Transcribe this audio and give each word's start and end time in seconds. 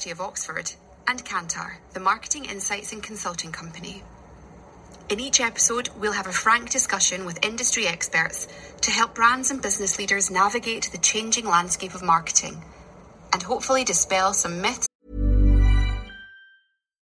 University 0.00 0.10
of 0.10 0.20
Oxford, 0.20 0.72
and 1.06 1.24
Kantar, 1.24 1.72
the 1.92 2.00
marketing 2.00 2.46
insights 2.46 2.92
and 2.92 3.02
consulting 3.02 3.52
company. 3.52 4.02
In 5.10 5.20
each 5.20 5.40
episode, 5.40 5.90
we'll 5.98 6.12
have 6.12 6.26
a 6.26 6.32
frank 6.32 6.70
discussion 6.70 7.26
with 7.26 7.44
industry 7.44 7.86
experts 7.86 8.48
to 8.82 8.90
help 8.90 9.14
brands 9.14 9.50
and 9.50 9.60
business 9.60 9.98
leaders 9.98 10.30
navigate 10.30 10.88
the 10.92 10.98
changing 10.98 11.46
landscape 11.46 11.94
of 11.94 12.02
marketing 12.02 12.62
and 13.32 13.42
hopefully 13.42 13.84
dispel 13.84 14.32
some 14.32 14.62
myths. 14.62 14.86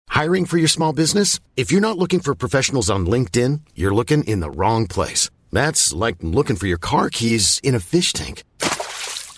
Hiring 0.10 0.46
for 0.46 0.58
your 0.58 0.68
small 0.68 0.94
business? 0.94 1.40
If 1.56 1.72
you're 1.72 1.88
not 1.88 1.98
looking 1.98 2.20
for 2.20 2.36
professionals 2.36 2.90
on 2.90 3.06
LinkedIn, 3.06 3.62
you're 3.76 3.96
looking 3.96 4.24
in 4.26 4.42
the 4.42 4.52
wrong 4.52 4.88
place. 4.88 5.30
That's 5.52 5.94
like 5.94 6.18
looking 6.22 6.58
for 6.58 6.68
your 6.68 6.80
car 6.80 7.10
keys 7.10 7.60
in 7.64 7.76
a 7.76 7.80
fish 7.80 8.12
tank. 8.14 8.44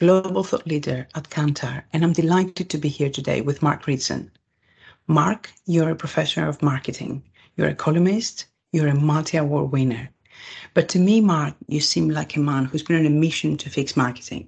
Global 0.00 0.44
Thought 0.44 0.64
Leader 0.64 1.08
at 1.16 1.28
Kantar, 1.28 1.82
and 1.92 2.04
I'm 2.04 2.12
delighted 2.12 2.70
to 2.70 2.78
be 2.78 2.88
here 2.88 3.10
today 3.10 3.40
with 3.40 3.62
Mark 3.62 3.88
Ritson. 3.88 4.30
Mark, 5.08 5.52
you're 5.66 5.90
a 5.90 5.96
professor 5.96 6.46
of 6.46 6.62
marketing. 6.62 7.24
You're 7.56 7.70
a 7.70 7.74
columnist. 7.74 8.44
You're 8.70 8.86
a 8.86 8.94
multi-award 8.94 9.72
winner. 9.72 10.08
But 10.72 10.88
to 10.90 11.00
me, 11.00 11.20
Mark, 11.20 11.56
you 11.66 11.80
seem 11.80 12.10
like 12.10 12.36
a 12.36 12.38
man 12.38 12.66
who's 12.66 12.84
been 12.84 13.00
on 13.00 13.06
a 13.06 13.10
mission 13.10 13.56
to 13.56 13.70
fix 13.70 13.96
marketing. 13.96 14.46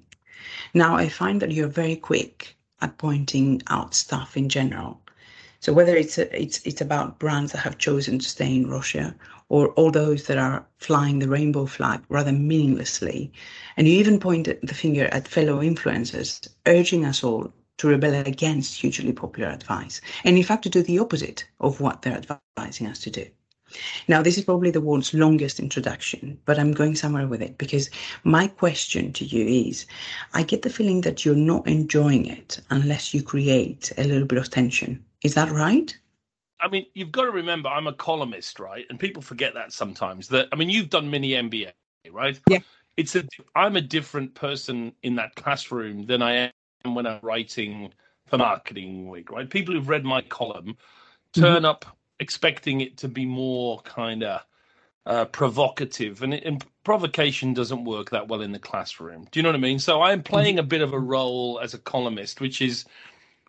Now, 0.73 0.95
I 0.95 1.09
find 1.09 1.43
that 1.43 1.51
you're 1.51 1.67
very 1.67 1.97
quick 1.97 2.57
at 2.81 2.97
pointing 2.99 3.61
out 3.67 3.93
stuff 3.93 4.37
in 4.37 4.49
general. 4.49 5.01
So 5.59 5.73
whether 5.73 5.97
it's 5.97 6.17
a, 6.17 6.41
it's 6.41 6.65
it's 6.65 6.81
about 6.81 7.19
brands 7.19 7.51
that 7.53 7.59
have 7.59 7.77
chosen 7.77 8.21
to 8.21 8.29
stay 8.29 8.55
in 8.55 8.71
Russia, 8.71 9.17
or 9.51 9.69
all 9.71 9.91
those 9.91 10.25
that 10.25 10.39
are 10.39 10.65
flying 10.79 11.19
the 11.19 11.29
rainbow 11.29 11.67
flag 11.67 12.01
rather 12.09 12.33
meaninglessly, 12.33 13.31
and 13.77 13.87
you 13.87 13.99
even 13.99 14.19
point 14.19 14.49
the 14.63 14.75
finger 14.75 15.07
at 15.07 15.29
fellow 15.29 15.61
influencers, 15.61 16.49
urging 16.67 17.05
us 17.05 17.23
all 17.23 17.53
to 17.77 17.89
rebel 17.89 18.15
against 18.27 18.81
hugely 18.81 19.13
popular 19.13 19.51
advice, 19.51 20.01
and 20.25 20.37
in 20.39 20.43
fact 20.43 20.63
to 20.63 20.69
do 20.69 20.83
the 20.83 20.99
opposite 20.99 21.45
of 21.61 21.81
what 21.81 22.01
they're 22.01 22.23
advising 22.57 22.87
us 22.87 23.01
to 23.01 23.11
do. 23.11 23.27
Now, 24.09 24.21
this 24.21 24.37
is 24.37 24.45
probably 24.45 24.71
the 24.71 24.81
world's 24.81 25.15
longest 25.15 25.61
introduction, 25.61 26.39
but 26.45 26.59
I'm 26.59 26.73
going 26.73 26.97
somewhere 26.97 27.29
with 27.29 27.41
it 27.41 27.57
because 27.57 27.89
my 28.25 28.49
question 28.49 29.13
to 29.13 29.25
you 29.25 29.69
is 29.69 29.87
I 30.35 30.43
get 30.43 30.63
the 30.63 30.71
feeling 30.71 31.03
that 31.03 31.25
you're 31.25 31.37
not 31.37 31.69
enjoying 31.69 32.27
it 32.27 32.61
unless 32.71 33.15
you 33.15 33.23
create 33.23 33.93
a 33.97 34.05
little 34.05 34.27
bit 34.27 34.39
of 34.39 34.51
tension. 34.51 35.05
Is 35.23 35.35
that 35.35 35.53
right? 35.53 35.97
I 36.63 36.69
mean, 36.69 36.87
you've 36.95 37.13
got 37.13 37.23
to 37.23 37.31
remember, 37.31 37.69
I'm 37.69 37.87
a 37.87 37.93
columnist, 37.93 38.61
right? 38.61 38.85
And 38.91 38.99
people 38.99 39.23
forget 39.23 39.55
that 39.55 39.73
sometimes. 39.73 40.29
That 40.29 40.49
I 40.53 40.57
mean, 40.57 40.71
you've 40.71 40.91
done 40.91 41.11
mini 41.11 41.31
MBA, 41.31 41.73
right? 42.11 42.39
Yeah. 42.49 42.59
It's 42.97 43.17
a 43.17 43.25
I'm 43.55 43.77
a 43.77 43.81
different 43.81 44.35
person 44.35 44.93
in 45.03 45.17
that 45.17 45.35
classroom 45.35 46.07
than 46.07 46.23
I 46.23 46.51
am 46.85 46.95
when 46.95 47.07
I'm 47.07 47.21
writing 47.23 47.93
for 48.27 48.39
Marketing 48.39 49.09
Week, 49.09 49.31
right? 49.31 49.49
People 49.49 49.75
who've 49.75 49.89
read 49.89 50.05
my 50.05 50.23
column 50.23 50.77
turn 51.33 51.57
mm-hmm. 51.57 51.65
up 51.67 51.97
expecting 52.19 52.81
it 52.81 52.99
to 52.99 53.09
be 53.09 53.25
more 53.25 53.81
kind 53.81 54.23
of 54.23 54.43
uh, 55.07 55.25
provocative, 55.27 56.23
and, 56.23 56.35
it, 56.35 56.45
and 56.45 56.65
provocation 56.85 57.55
doesn't 57.55 57.85
work 57.85 58.11
that 58.11 58.29
well 58.29 58.43
in 58.43 58.53
the 58.53 58.59
classroom. 58.59 59.27
Do 59.31 59.39
you 59.39 59.43
know 59.43 59.49
what 59.49 59.57
I 59.57 59.61
mean? 59.61 59.79
So 59.79 60.03
I'm 60.03 60.23
playing 60.23 60.57
mm-hmm. 60.57 60.67
a 60.67 60.69
bit 60.69 60.83
of 60.83 60.93
a 60.93 60.99
role 60.99 61.59
as 61.63 61.75
a 61.75 61.79
columnist, 61.79 62.41
which 62.41 62.61
is 62.61 62.85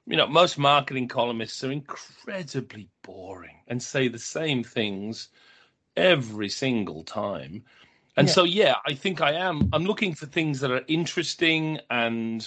you 0.06 0.18
know, 0.18 0.28
most 0.28 0.58
marketing 0.58 1.08
columnists 1.08 1.64
are 1.64 1.72
incredibly 1.72 2.90
boring 3.04 3.58
and 3.68 3.82
say 3.82 4.08
the 4.08 4.20
same 4.20 4.64
things 4.64 5.30
every 5.96 6.50
single 6.50 7.04
time. 7.04 7.64
And 8.18 8.28
yeah. 8.28 8.34
so, 8.34 8.44
yeah, 8.44 8.76
I 8.86 8.94
think 8.94 9.22
I 9.22 9.34
am. 9.34 9.70
I'm 9.74 9.86
looking 9.86 10.14
for 10.14 10.26
things 10.26 10.60
that 10.60 10.72
are 10.72 10.84
interesting 10.88 11.80
and 11.90 12.46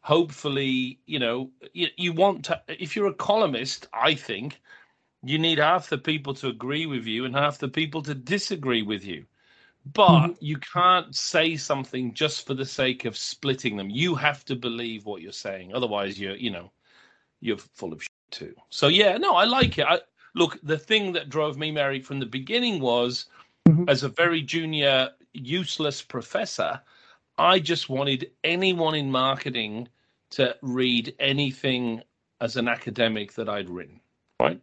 hopefully, 0.00 1.00
you 1.06 1.18
know, 1.18 1.50
you, 1.72 1.88
you 1.96 2.12
want 2.12 2.44
to, 2.46 2.62
if 2.68 2.94
you're 2.94 3.08
a 3.08 3.14
columnist, 3.14 3.88
I 3.92 4.14
think 4.14 4.60
you 5.22 5.38
need 5.38 5.58
half 5.58 5.88
the 5.88 5.98
people 5.98 6.32
to 6.34 6.48
agree 6.48 6.86
with 6.86 7.06
you 7.06 7.24
and 7.24 7.34
half 7.34 7.58
the 7.58 7.68
people 7.68 8.02
to 8.02 8.14
disagree 8.14 8.82
with 8.82 9.04
you. 9.04 9.26
But 9.92 10.20
mm-hmm. 10.28 10.32
you 10.40 10.58
can't 10.58 11.14
say 11.14 11.56
something 11.56 12.14
just 12.14 12.46
for 12.46 12.54
the 12.54 12.64
sake 12.64 13.04
of 13.04 13.16
splitting 13.16 13.76
them. 13.76 13.90
You 13.90 14.14
have 14.14 14.44
to 14.46 14.56
believe 14.56 15.04
what 15.04 15.22
you're 15.22 15.32
saying. 15.32 15.74
Otherwise, 15.74 16.18
you're, 16.18 16.36
you 16.36 16.50
know, 16.50 16.72
you're 17.40 17.58
full 17.58 17.92
of 17.92 18.02
shit 18.02 18.10
too. 18.30 18.54
So 18.70 18.88
yeah, 18.88 19.16
no, 19.16 19.34
I 19.34 19.44
like 19.44 19.78
it. 19.78 19.86
I, 19.88 20.00
look, 20.34 20.58
the 20.62 20.78
thing 20.78 21.12
that 21.12 21.28
drove 21.28 21.56
me, 21.56 21.70
Mary, 21.70 22.00
from 22.00 22.20
the 22.20 22.26
beginning 22.26 22.80
was 22.80 23.26
mm-hmm. 23.68 23.88
as 23.88 24.02
a 24.02 24.08
very 24.08 24.42
junior, 24.42 25.10
useless 25.32 26.02
professor, 26.02 26.80
I 27.38 27.58
just 27.58 27.88
wanted 27.88 28.30
anyone 28.44 28.94
in 28.94 29.10
marketing 29.10 29.88
to 30.30 30.56
read 30.62 31.14
anything 31.18 32.02
as 32.40 32.56
an 32.56 32.68
academic 32.68 33.34
that 33.34 33.48
I'd 33.48 33.70
written. 33.70 34.00
Right? 34.40 34.60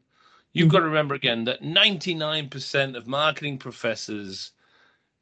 You've 0.54 0.68
mm-hmm. 0.68 0.72
got 0.72 0.80
to 0.80 0.86
remember 0.86 1.16
again 1.16 1.46
that 1.46 1.62
99% 1.62 2.96
of 2.96 3.08
marketing 3.08 3.58
professors 3.58 4.52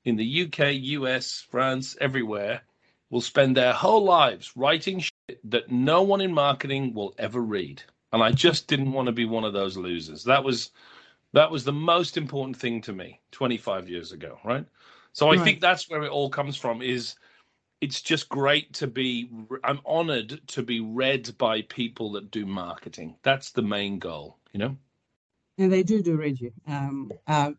in 0.04 0.16
the 0.16 0.44
UK, 0.44 0.74
US, 0.74 1.46
France, 1.50 1.96
everywhere 2.02 2.62
will 3.10 3.22
spend 3.22 3.56
their 3.56 3.74
whole 3.74 4.04
lives 4.04 4.52
writing 4.56 5.02
that 5.46 5.70
no 5.72 6.02
one 6.02 6.22
in 6.22 6.34
marketing 6.34 6.94
will 6.94 7.14
ever 7.18 7.42
read. 7.42 7.82
And 8.14 8.22
I 8.22 8.32
just 8.32 8.68
didn't 8.68 8.92
want 8.92 9.06
to 9.06 9.12
be 9.12 9.26
one 9.26 9.44
of 9.44 9.54
those 9.54 9.78
losers. 9.78 10.24
That 10.24 10.44
was 10.44 10.72
that 11.34 11.50
was 11.50 11.64
the 11.64 11.72
most 11.72 12.18
important 12.18 12.58
thing 12.58 12.82
to 12.82 12.94
me 12.94 13.22
25 13.32 13.88
years 13.90 14.12
ago, 14.12 14.38
right? 14.44 14.66
So 15.14 15.30
I 15.30 15.36
right. 15.36 15.44
think 15.44 15.62
that's 15.62 15.90
where 15.90 16.04
it 16.04 16.12
all 16.12 16.30
comes 16.30 16.58
from 16.58 16.82
is 16.82 17.16
it's 17.80 18.02
just 18.02 18.30
great 18.30 18.74
to 18.74 18.88
be 18.88 19.30
I'm 19.64 19.80
honored 19.86 20.42
to 20.48 20.62
be 20.62 20.80
read 20.80 21.36
by 21.38 21.64
people 21.64 22.12
that 22.14 22.32
do 22.32 22.46
marketing. 22.46 23.16
That's 23.24 23.52
the 23.52 23.64
main 23.64 23.98
goal, 24.00 24.38
you 24.54 24.60
know? 24.60 24.78
And 25.58 25.72
they 25.72 25.84
do 25.84 26.02
do 26.02 26.16
read 26.16 26.40
you. 26.40 26.52
Um, 26.68 27.12
uh, 27.28 27.52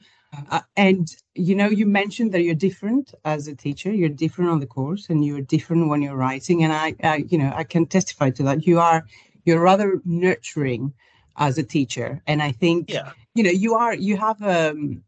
uh, 0.51 0.61
and 0.77 1.15
you 1.35 1.55
know, 1.55 1.69
you 1.69 1.87
mentioned 1.87 2.33
that 2.33 2.43
you're 2.43 2.55
different 2.55 3.15
as 3.25 3.49
a 3.49 3.55
teacher. 3.55 3.93
You're 3.93 4.09
different 4.09 4.51
on 4.51 4.61
the 4.61 4.67
course, 4.67 5.09
and 5.11 5.25
you're 5.25 5.41
different 5.41 5.89
when 5.89 6.03
you're 6.03 6.17
writing. 6.17 6.65
And 6.65 6.73
I, 6.73 6.95
I, 7.03 7.25
you 7.29 7.39
know, 7.39 7.53
I 7.55 7.65
can 7.65 7.87
testify 7.87 8.31
to 8.31 8.43
that. 8.45 8.67
You 8.67 8.81
are, 8.81 9.05
you're 9.45 9.61
rather 9.61 10.01
nurturing 10.05 10.93
as 11.37 11.59
a 11.59 11.63
teacher, 11.63 12.23
and 12.27 12.43
I 12.43 12.53
think, 12.53 12.91
yeah. 12.91 13.13
you 13.35 13.43
know, 13.43 13.51
you 13.51 13.75
are. 13.75 13.95
You 13.95 14.17
have 14.17 14.43
um, 14.43 15.03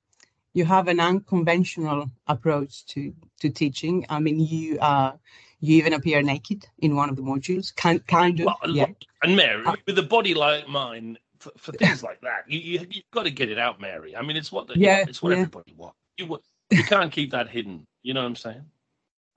you 0.52 0.64
have 0.64 0.88
an 0.88 1.00
unconventional 1.00 2.10
approach 2.26 2.86
to 2.86 3.14
to 3.40 3.50
teaching. 3.50 4.06
I 4.08 4.20
mean, 4.20 4.40
you 4.40 4.78
uh, 4.78 5.12
you 5.60 5.76
even 5.78 5.94
appear 5.94 6.22
naked 6.22 6.66
in 6.78 6.96
one 6.96 7.08
of 7.08 7.16
the 7.16 7.22
modules. 7.22 7.74
Kind, 7.74 8.06
kind 8.06 8.40
of. 8.40 8.46
Well, 8.46 8.76
yeah. 8.76 8.86
And 9.22 9.36
Mary, 9.36 9.64
uh, 9.64 9.76
with 9.86 9.98
a 9.98 10.02
body 10.02 10.34
like 10.34 10.68
mine, 10.68 11.18
for, 11.44 11.52
for 11.58 11.72
things 11.72 12.02
like 12.02 12.20
that. 12.22 12.44
You, 12.48 12.58
you 12.58 12.78
have 12.78 12.88
got 13.12 13.24
to 13.24 13.30
get 13.30 13.50
it 13.50 13.58
out, 13.58 13.80
Mary. 13.80 14.16
I 14.16 14.22
mean, 14.22 14.36
it's 14.36 14.50
what 14.50 14.66
the, 14.66 14.78
yeah, 14.78 15.04
it's 15.06 15.22
what 15.22 15.30
yeah. 15.30 15.38
everybody 15.38 15.74
wants. 15.76 15.98
You 16.16 16.38
you 16.70 16.84
can't 16.84 17.12
keep 17.12 17.30
that 17.32 17.48
hidden. 17.48 17.86
You 18.02 18.14
know 18.14 18.22
what 18.22 18.28
I'm 18.28 18.36
saying? 18.36 18.64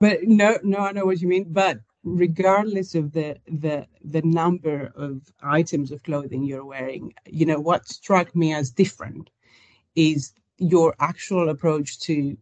But 0.00 0.22
no, 0.22 0.58
no, 0.62 0.78
I 0.78 0.92
know 0.92 1.04
what 1.04 1.20
you 1.20 1.28
mean. 1.28 1.46
But 1.52 1.80
regardless 2.04 2.94
of 2.94 3.12
the 3.12 3.36
the 3.46 3.86
the 4.02 4.22
number 4.22 4.92
of 4.94 5.22
items 5.42 5.90
of 5.92 6.02
clothing 6.02 6.44
you're 6.44 6.64
wearing, 6.64 7.12
you 7.26 7.44
know 7.46 7.60
what 7.60 7.88
struck 7.88 8.34
me 8.34 8.54
as 8.54 8.70
different 8.70 9.30
is 9.94 10.32
your 10.56 10.94
actual 11.00 11.50
approach 11.50 12.00
to 12.00 12.36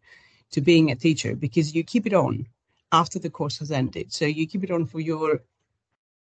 to 0.52 0.60
being 0.60 0.90
a 0.90 0.96
teacher 0.96 1.34
because 1.34 1.74
you 1.74 1.82
keep 1.82 2.06
it 2.06 2.14
on 2.14 2.46
after 2.92 3.18
the 3.18 3.30
course 3.30 3.58
has 3.58 3.72
ended. 3.72 4.12
So 4.12 4.26
you 4.26 4.46
keep 4.46 4.62
it 4.62 4.70
on 4.70 4.86
for 4.86 5.00
your 5.00 5.42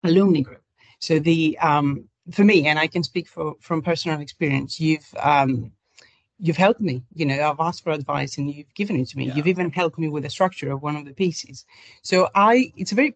alumni 0.04 0.42
group. 0.42 0.64
So 1.00 1.20
the 1.20 1.58
um, 1.60 2.08
for 2.32 2.44
me, 2.44 2.68
and 2.68 2.80
I 2.80 2.88
can 2.88 3.04
speak 3.04 3.28
for, 3.28 3.56
from 3.60 3.82
personal 3.82 4.22
experience, 4.22 4.80
you've 4.80 5.08
um, 5.22 5.72
you've 6.40 6.58
helped 6.58 6.82
me. 6.82 7.04
You 7.14 7.26
know, 7.26 7.50
I've 7.50 7.60
asked 7.60 7.84
for 7.84 7.92
advice 7.92 8.38
and 8.38 8.52
you've 8.52 8.74
given 8.76 9.00
it 9.00 9.10
to 9.10 9.18
me. 9.18 9.28
Yeah. 9.28 9.36
You've 9.36 9.48
even 9.48 9.72
helped 9.72 9.98
me 9.98 10.10
with 10.10 10.24
the 10.24 10.30
structure 10.30 10.72
of 10.72 10.82
one 10.82 10.96
of 10.96 11.06
the 11.06 11.14
pieces. 11.14 11.66
So 12.02 12.30
I, 12.36 12.72
it's 12.76 12.92
a 12.92 12.96
very 12.96 13.16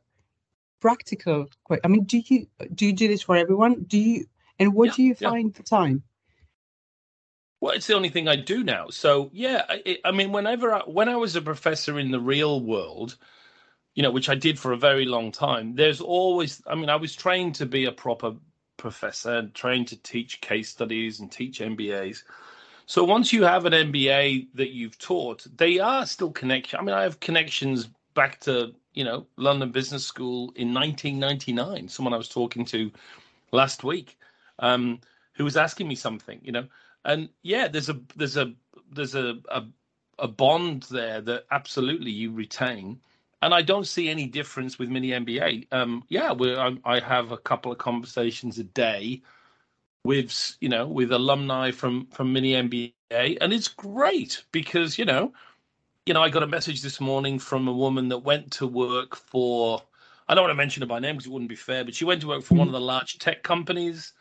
practical. 0.79 1.47
Question 1.63 1.81
I 1.83 1.87
mean, 1.89 2.03
do 2.03 2.21
you 2.25 2.47
do 2.73 2.85
you 2.85 2.93
do 2.93 3.07
this 3.07 3.21
for 3.21 3.35
everyone? 3.35 3.83
Do 3.83 3.97
you? 3.97 4.25
And 4.59 4.73
what 4.73 4.87
yeah, 4.87 4.93
do 4.95 5.03
you 5.03 5.15
find 5.15 5.51
yeah. 5.51 5.57
the 5.57 5.63
time? 5.63 6.03
Well, 7.59 7.73
it's 7.73 7.87
the 7.87 7.95
only 7.95 8.09
thing 8.09 8.27
I 8.27 8.35
do 8.35 8.63
now. 8.63 8.87
So 8.89 9.29
yeah, 9.33 9.65
I, 9.67 9.97
I 10.05 10.11
mean, 10.11 10.31
whenever 10.31 10.73
I, 10.73 10.79
when 10.81 11.09
I 11.09 11.15
was 11.15 11.35
a 11.35 11.41
professor 11.41 11.99
in 11.99 12.11
the 12.11 12.19
real 12.19 12.61
world, 12.61 13.17
you 13.95 14.03
know, 14.03 14.11
which 14.11 14.29
I 14.29 14.35
did 14.35 14.59
for 14.59 14.73
a 14.73 14.77
very 14.77 15.05
long 15.05 15.31
time, 15.31 15.75
there's 15.75 16.01
always. 16.01 16.61
I 16.67 16.75
mean, 16.75 16.89
I 16.89 16.95
was 16.95 17.15
trained 17.15 17.55
to 17.55 17.65
be 17.65 17.85
a 17.85 17.91
proper 17.91 18.35
professor, 18.77 19.49
trained 19.53 19.87
to 19.89 20.01
teach 20.01 20.41
case 20.41 20.69
studies 20.69 21.19
and 21.19 21.31
teach 21.31 21.59
MBAs. 21.59 22.23
So 22.85 23.03
once 23.03 23.33
you 23.33 23.43
have 23.43 23.65
an 23.65 23.73
MBA 23.73 24.47
that 24.53 24.69
you've 24.69 24.97
taught, 24.97 25.45
they 25.57 25.79
are 25.79 26.05
still 26.05 26.31
connection. 26.31 26.79
I 26.79 26.83
mean, 26.83 26.95
I 26.95 27.03
have 27.03 27.19
connections 27.19 27.89
back 28.13 28.39
to 28.41 28.73
you 28.93 29.03
know 29.03 29.27
London 29.35 29.71
Business 29.71 30.05
School 30.05 30.53
in 30.55 30.73
1999. 30.73 31.89
Someone 31.89 32.13
I 32.13 32.17
was 32.17 32.29
talking 32.29 32.65
to 32.65 32.91
last 33.51 33.83
week, 33.83 34.17
um, 34.59 35.01
who 35.33 35.43
was 35.43 35.57
asking 35.57 35.87
me 35.87 35.95
something, 35.95 36.39
you 36.43 36.51
know, 36.51 36.65
and 37.03 37.29
yeah, 37.43 37.67
there's 37.67 37.89
a 37.89 37.99
there's 38.15 38.37
a 38.37 38.53
there's 38.91 39.15
a 39.15 39.37
a, 39.49 39.65
a 40.19 40.27
bond 40.27 40.83
there 40.89 41.21
that 41.21 41.45
absolutely 41.51 42.11
you 42.11 42.31
retain 42.31 42.99
and 43.41 43.53
I 43.53 43.61
don't 43.61 43.85
see 43.85 44.09
any 44.09 44.25
difference 44.25 44.79
with 44.79 44.89
mini 44.89 45.09
MBA. 45.09 45.67
Um, 45.71 46.03
yeah, 46.09 46.33
I, 46.33 46.77
I, 46.83 46.99
have 46.99 47.31
a 47.31 47.37
couple 47.37 47.71
of 47.71 47.77
conversations 47.77 48.57
a 48.57 48.63
day 48.63 49.21
with 50.03 50.57
you 50.59 50.69
know 50.69 50.87
with 50.87 51.11
alumni 51.11 51.71
from 51.71 52.07
from 52.07 52.33
mini 52.33 52.53
MBA, 52.53 53.37
and 53.41 53.53
it's 53.53 53.67
great 53.67 54.43
because 54.51 54.97
you 54.97 55.05
know, 55.05 55.33
you 56.05 56.13
know, 56.13 56.23
I 56.23 56.29
got 56.29 56.43
a 56.43 56.47
message 56.47 56.81
this 56.81 56.99
morning 56.99 57.37
from 57.37 57.67
a 57.67 57.73
woman 57.73 58.09
that 58.09 58.19
went 58.19 58.51
to 58.53 58.67
work 58.67 59.15
for. 59.15 59.81
I 60.27 60.35
don't 60.35 60.43
want 60.43 60.51
to 60.51 60.55
mention 60.55 60.81
her 60.81 60.87
by 60.87 60.99
name 60.99 61.15
because 61.15 61.27
it 61.27 61.31
wouldn't 61.31 61.49
be 61.49 61.55
fair, 61.55 61.85
but 61.85 61.95
she 61.95 62.05
went 62.05 62.21
to 62.21 62.27
work 62.27 62.43
for 62.43 62.55
one 62.55 62.67
of 62.67 62.73
the 62.73 62.81
large 62.81 63.17
tech 63.19 63.43
companies. 63.43 64.13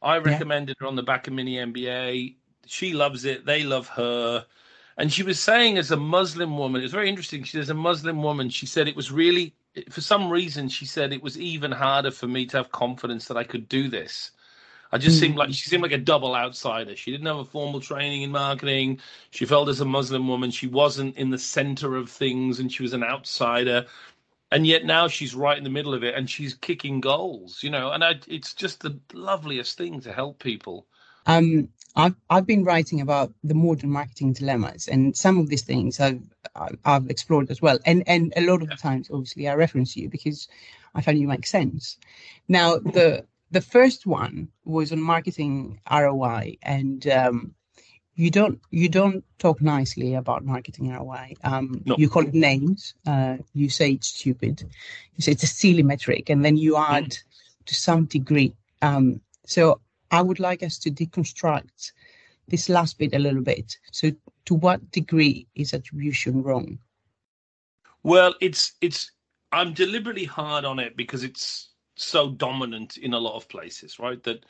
I 0.00 0.16
recommended 0.16 0.76
yeah. 0.80 0.84
her 0.84 0.88
on 0.88 0.96
the 0.96 1.02
back 1.02 1.26
of 1.26 1.34
mini 1.34 1.56
MBA. 1.56 2.36
She 2.66 2.94
loves 2.94 3.26
it. 3.26 3.44
They 3.44 3.64
love 3.64 3.88
her 3.88 4.46
and 4.96 5.12
she 5.12 5.22
was 5.22 5.40
saying, 5.40 5.78
as 5.78 5.90
a 5.90 5.96
Muslim 5.96 6.58
woman, 6.58 6.80
it 6.80 6.84
was 6.84 6.92
very 6.92 7.08
interesting. 7.08 7.42
She, 7.44 7.58
as 7.58 7.70
a 7.70 7.74
Muslim 7.74 8.22
woman, 8.22 8.50
she 8.50 8.66
said 8.66 8.88
it 8.88 8.96
was 8.96 9.10
really, 9.10 9.54
for 9.90 10.00
some 10.00 10.30
reason, 10.30 10.68
she 10.68 10.84
said 10.84 11.12
it 11.12 11.22
was 11.22 11.38
even 11.38 11.72
harder 11.72 12.10
for 12.10 12.26
me 12.26 12.46
to 12.46 12.56
have 12.58 12.72
confidence 12.72 13.26
that 13.26 13.36
I 13.36 13.44
could 13.44 13.68
do 13.68 13.88
this. 13.88 14.32
I 14.92 14.98
just 14.98 15.16
mm. 15.16 15.20
seemed 15.20 15.36
like 15.36 15.50
she 15.50 15.68
seemed 15.68 15.82
like 15.82 15.92
a 15.92 15.98
double 15.98 16.34
outsider. 16.34 16.96
She 16.96 17.12
didn't 17.12 17.26
have 17.26 17.38
a 17.38 17.44
formal 17.44 17.80
training 17.80 18.22
in 18.22 18.30
marketing. 18.30 18.98
She 19.30 19.46
felt 19.46 19.68
as 19.68 19.80
a 19.80 19.84
Muslim 19.84 20.26
woman, 20.26 20.50
she 20.50 20.66
wasn't 20.66 21.16
in 21.16 21.30
the 21.30 21.38
center 21.38 21.96
of 21.96 22.10
things 22.10 22.58
and 22.58 22.72
she 22.72 22.82
was 22.82 22.92
an 22.92 23.04
outsider. 23.04 23.86
And 24.50 24.66
yet 24.66 24.84
now 24.84 25.06
she's 25.06 25.34
right 25.34 25.56
in 25.56 25.62
the 25.62 25.70
middle 25.70 25.94
of 25.94 26.02
it 26.02 26.16
and 26.16 26.28
she's 26.28 26.54
kicking 26.54 27.00
goals, 27.00 27.62
you 27.62 27.70
know. 27.70 27.92
And 27.92 28.02
I, 28.02 28.18
it's 28.26 28.52
just 28.52 28.80
the 28.80 28.98
loveliest 29.12 29.78
thing 29.78 30.00
to 30.00 30.12
help 30.12 30.42
people. 30.42 30.86
Um, 31.26 31.68
I've 31.96 32.14
I've 32.28 32.46
been 32.46 32.64
writing 32.64 33.00
about 33.00 33.32
the 33.42 33.54
modern 33.54 33.90
marketing 33.90 34.32
dilemmas, 34.32 34.88
and 34.88 35.16
some 35.16 35.38
of 35.38 35.48
these 35.48 35.62
things 35.62 36.00
I've 36.00 36.22
I've 36.84 37.08
explored 37.10 37.50
as 37.50 37.60
well. 37.60 37.78
And 37.84 38.02
and 38.06 38.32
a 38.36 38.42
lot 38.42 38.62
of 38.62 38.68
the 38.68 38.76
times, 38.76 39.10
obviously, 39.10 39.48
I 39.48 39.54
reference 39.54 39.96
you 39.96 40.08
because 40.08 40.48
I 40.94 41.02
find 41.02 41.18
you 41.18 41.28
make 41.28 41.46
sense. 41.46 41.98
Now, 42.48 42.76
the 42.76 43.26
the 43.50 43.60
first 43.60 44.06
one 44.06 44.48
was 44.64 44.92
on 44.92 45.00
marketing 45.00 45.80
ROI, 45.90 46.58
and 46.62 47.06
um, 47.08 47.54
you 48.14 48.30
don't 48.30 48.60
you 48.70 48.88
don't 48.88 49.24
talk 49.38 49.60
nicely 49.60 50.14
about 50.14 50.44
marketing 50.44 50.92
ROI. 50.92 51.34
Um, 51.42 51.82
no. 51.84 51.96
You 51.98 52.08
call 52.08 52.26
it 52.26 52.34
names. 52.34 52.94
Uh, 53.06 53.38
you 53.52 53.68
say 53.68 53.92
it's 53.92 54.08
stupid. 54.08 54.62
You 55.16 55.22
say 55.22 55.32
it's 55.32 55.42
a 55.42 55.48
silly 55.48 55.82
metric, 55.82 56.30
and 56.30 56.44
then 56.44 56.56
you 56.56 56.76
add 56.76 57.10
mm. 57.10 57.22
to 57.66 57.74
some 57.74 58.04
degree. 58.04 58.54
Um, 58.82 59.20
so 59.46 59.80
I 60.10 60.22
would 60.22 60.40
like 60.40 60.62
us 60.62 60.78
to 60.78 60.90
deconstruct 60.90 61.92
this 62.48 62.68
last 62.68 62.98
bit 62.98 63.14
a 63.14 63.18
little 63.18 63.42
bit. 63.42 63.76
So, 63.92 64.10
to 64.46 64.54
what 64.54 64.90
degree 64.90 65.46
is 65.54 65.72
attribution 65.72 66.42
wrong? 66.42 66.78
Well, 68.02 68.34
it's 68.40 68.74
it's 68.80 69.12
I'm 69.52 69.72
deliberately 69.72 70.24
hard 70.24 70.64
on 70.64 70.78
it 70.78 70.96
because 70.96 71.22
it's 71.22 71.70
so 71.96 72.30
dominant 72.30 72.96
in 72.96 73.14
a 73.14 73.18
lot 73.18 73.36
of 73.36 73.48
places, 73.48 73.98
right? 73.98 74.22
That 74.22 74.44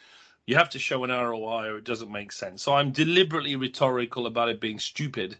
you 0.47 0.57
have 0.57 0.71
to 0.71 0.79
show 0.79 1.05
an 1.05 1.11
ROI 1.11 1.67
or 1.67 1.79
it 1.79 1.85
doesn't 1.85 2.11
make 2.11 2.33
sense. 2.33 2.63
So 2.63 2.75
I'm 2.75 2.91
deliberately 2.91 3.57
rhetorical 3.57 4.27
about 4.27 4.49
it 4.49 4.61
being 4.61 4.79
stupid 4.79 5.37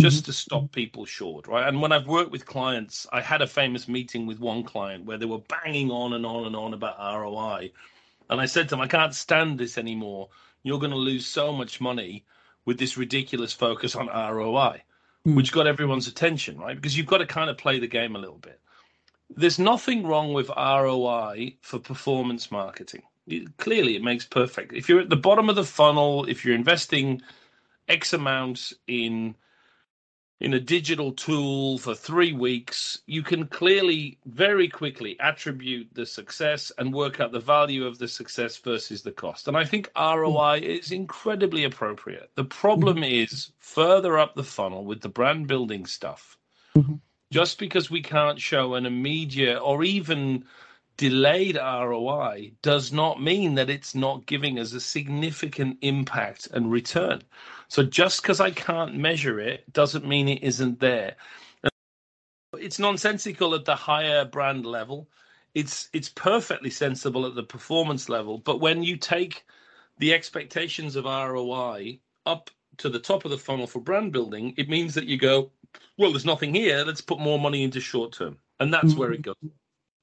just 0.00 0.18
mm-hmm. 0.18 0.24
to 0.26 0.32
stop 0.32 0.72
people 0.72 1.04
short, 1.04 1.48
right? 1.48 1.66
And 1.66 1.82
when 1.82 1.92
I've 1.92 2.06
worked 2.06 2.30
with 2.30 2.46
clients, 2.46 3.06
I 3.12 3.20
had 3.20 3.42
a 3.42 3.46
famous 3.46 3.88
meeting 3.88 4.26
with 4.26 4.38
one 4.38 4.62
client 4.62 5.04
where 5.04 5.18
they 5.18 5.26
were 5.26 5.40
banging 5.40 5.90
on 5.90 6.12
and 6.12 6.24
on 6.24 6.46
and 6.46 6.54
on 6.54 6.74
about 6.74 6.98
ROI. 6.98 7.72
And 8.30 8.40
I 8.40 8.46
said 8.46 8.68
to 8.68 8.74
him, 8.74 8.80
I 8.80 8.86
can't 8.86 9.14
stand 9.14 9.58
this 9.58 9.78
anymore. 9.78 10.28
You're 10.62 10.78
going 10.78 10.90
to 10.90 10.96
lose 10.96 11.26
so 11.26 11.52
much 11.52 11.80
money 11.80 12.24
with 12.64 12.78
this 12.78 12.96
ridiculous 12.96 13.52
focus 13.52 13.96
on 13.96 14.08
ROI, 14.08 14.82
mm. 15.26 15.34
which 15.34 15.52
got 15.52 15.66
everyone's 15.66 16.08
attention, 16.08 16.58
right? 16.58 16.76
Because 16.76 16.96
you've 16.96 17.06
got 17.06 17.18
to 17.18 17.26
kind 17.26 17.48
of 17.48 17.56
play 17.56 17.78
the 17.78 17.86
game 17.86 18.14
a 18.14 18.18
little 18.18 18.38
bit. 18.38 18.60
There's 19.34 19.58
nothing 19.58 20.06
wrong 20.06 20.32
with 20.32 20.48
ROI 20.48 21.56
for 21.60 21.78
performance 21.78 22.50
marketing. 22.50 23.02
It, 23.26 23.56
clearly, 23.58 23.96
it 23.96 24.02
makes 24.02 24.24
perfect. 24.24 24.72
If 24.72 24.88
you're 24.88 25.00
at 25.00 25.10
the 25.10 25.16
bottom 25.16 25.48
of 25.48 25.56
the 25.56 25.64
funnel, 25.64 26.24
if 26.26 26.44
you're 26.44 26.54
investing 26.54 27.22
X 27.88 28.12
amount 28.12 28.72
in 28.86 29.34
in 30.40 30.54
a 30.54 30.60
digital 30.60 31.12
tool 31.12 31.78
for 31.78 31.94
three 31.94 32.32
weeks, 32.32 33.00
you 33.06 33.22
can 33.22 33.46
clearly, 33.48 34.18
very 34.26 34.68
quickly 34.68 35.18
attribute 35.18 35.88
the 35.94 36.06
success 36.06 36.70
and 36.78 36.94
work 36.94 37.18
out 37.18 37.32
the 37.32 37.40
value 37.40 37.84
of 37.84 37.98
the 37.98 38.06
success 38.06 38.56
versus 38.56 39.02
the 39.02 39.10
cost. 39.10 39.48
And 39.48 39.56
I 39.56 39.64
think 39.64 39.90
ROI 39.96 40.60
is 40.62 40.92
incredibly 40.92 41.64
appropriate. 41.64 42.30
The 42.36 42.44
problem 42.44 42.98
mm-hmm. 42.98 43.24
is 43.24 43.50
further 43.58 44.16
up 44.16 44.36
the 44.36 44.44
funnel 44.44 44.84
with 44.84 45.00
the 45.00 45.08
brand 45.08 45.48
building 45.48 45.86
stuff. 45.86 46.38
Mm-hmm. 46.76 46.94
Just 47.32 47.58
because 47.58 47.90
we 47.90 48.00
can't 48.00 48.40
show 48.40 48.74
an 48.74 48.86
immediate 48.86 49.58
or 49.58 49.82
even 49.82 50.44
delayed 50.96 51.56
ROI 51.56 52.52
does 52.62 52.92
not 52.92 53.22
mean 53.22 53.54
that 53.56 53.70
it's 53.70 53.94
not 53.94 54.26
giving 54.26 54.58
us 54.58 54.72
a 54.72 54.80
significant 54.80 55.78
impact 55.82 56.48
and 56.52 56.70
return. 56.70 57.22
So 57.68 57.82
just 57.82 58.22
because 58.22 58.40
I 58.40 58.50
can't 58.50 58.96
measure 58.96 59.38
it 59.38 59.70
doesn't 59.72 60.06
mean 60.06 60.28
it 60.28 60.42
isn't 60.42 60.80
there. 60.80 61.16
It's 62.58 62.78
nonsensical 62.78 63.54
at 63.54 63.66
the 63.66 63.76
higher 63.76 64.24
brand 64.24 64.64
level. 64.64 65.08
It's 65.54 65.88
it's 65.92 66.08
perfectly 66.08 66.70
sensible 66.70 67.26
at 67.26 67.34
the 67.34 67.42
performance 67.42 68.08
level. 68.08 68.38
But 68.38 68.60
when 68.60 68.82
you 68.82 68.96
take 68.96 69.44
the 69.98 70.14
expectations 70.14 70.96
of 70.96 71.04
ROI 71.04 72.00
up 72.24 72.50
to 72.78 72.88
the 72.88 72.98
top 72.98 73.24
of 73.24 73.30
the 73.30 73.38
funnel 73.38 73.66
for 73.66 73.80
brand 73.80 74.12
building, 74.12 74.54
it 74.56 74.68
means 74.68 74.94
that 74.94 75.04
you 75.04 75.18
go, 75.18 75.50
well, 75.98 76.10
there's 76.10 76.24
nothing 76.24 76.54
here. 76.54 76.84
Let's 76.84 77.00
put 77.00 77.18
more 77.18 77.38
money 77.38 77.64
into 77.64 77.80
short 77.80 78.12
term, 78.12 78.38
and 78.60 78.72
that's 78.72 78.88
mm-hmm. 78.88 78.98
where 78.98 79.12
it 79.12 79.22
goes. 79.22 79.34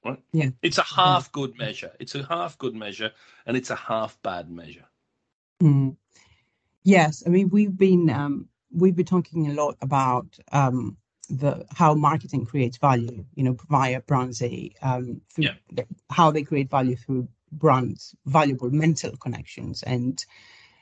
Right? 0.04 0.22
Yeah. 0.32 0.50
It's 0.62 0.78
a 0.78 0.82
half 0.82 1.32
good 1.32 1.58
measure. 1.58 1.90
It's 1.98 2.14
a 2.14 2.24
half 2.24 2.58
good 2.58 2.74
measure, 2.74 3.10
and 3.44 3.56
it's 3.56 3.70
a 3.70 3.76
half 3.76 4.20
bad 4.22 4.50
measure. 4.50 4.84
Mm. 5.62 5.96
Yes, 6.86 7.24
I 7.26 7.30
mean 7.30 7.48
we've 7.48 7.76
been 7.76 8.08
um, 8.10 8.48
we've 8.70 8.94
been 8.94 9.06
talking 9.06 9.48
a 9.48 9.54
lot 9.54 9.76
about 9.80 10.38
um, 10.52 10.96
the 11.28 11.66
how 11.74 11.94
marketing 11.94 12.46
creates 12.46 12.78
value. 12.78 13.24
You 13.34 13.42
know, 13.42 13.56
via 13.68 14.02
brands, 14.02 14.40
um, 14.82 15.20
yeah. 15.36 15.54
how 16.10 16.30
they 16.30 16.44
create 16.44 16.70
value 16.70 16.94
through 16.94 17.26
brands, 17.50 18.14
valuable 18.26 18.70
mental 18.70 19.16
connections, 19.16 19.82
and 19.82 20.24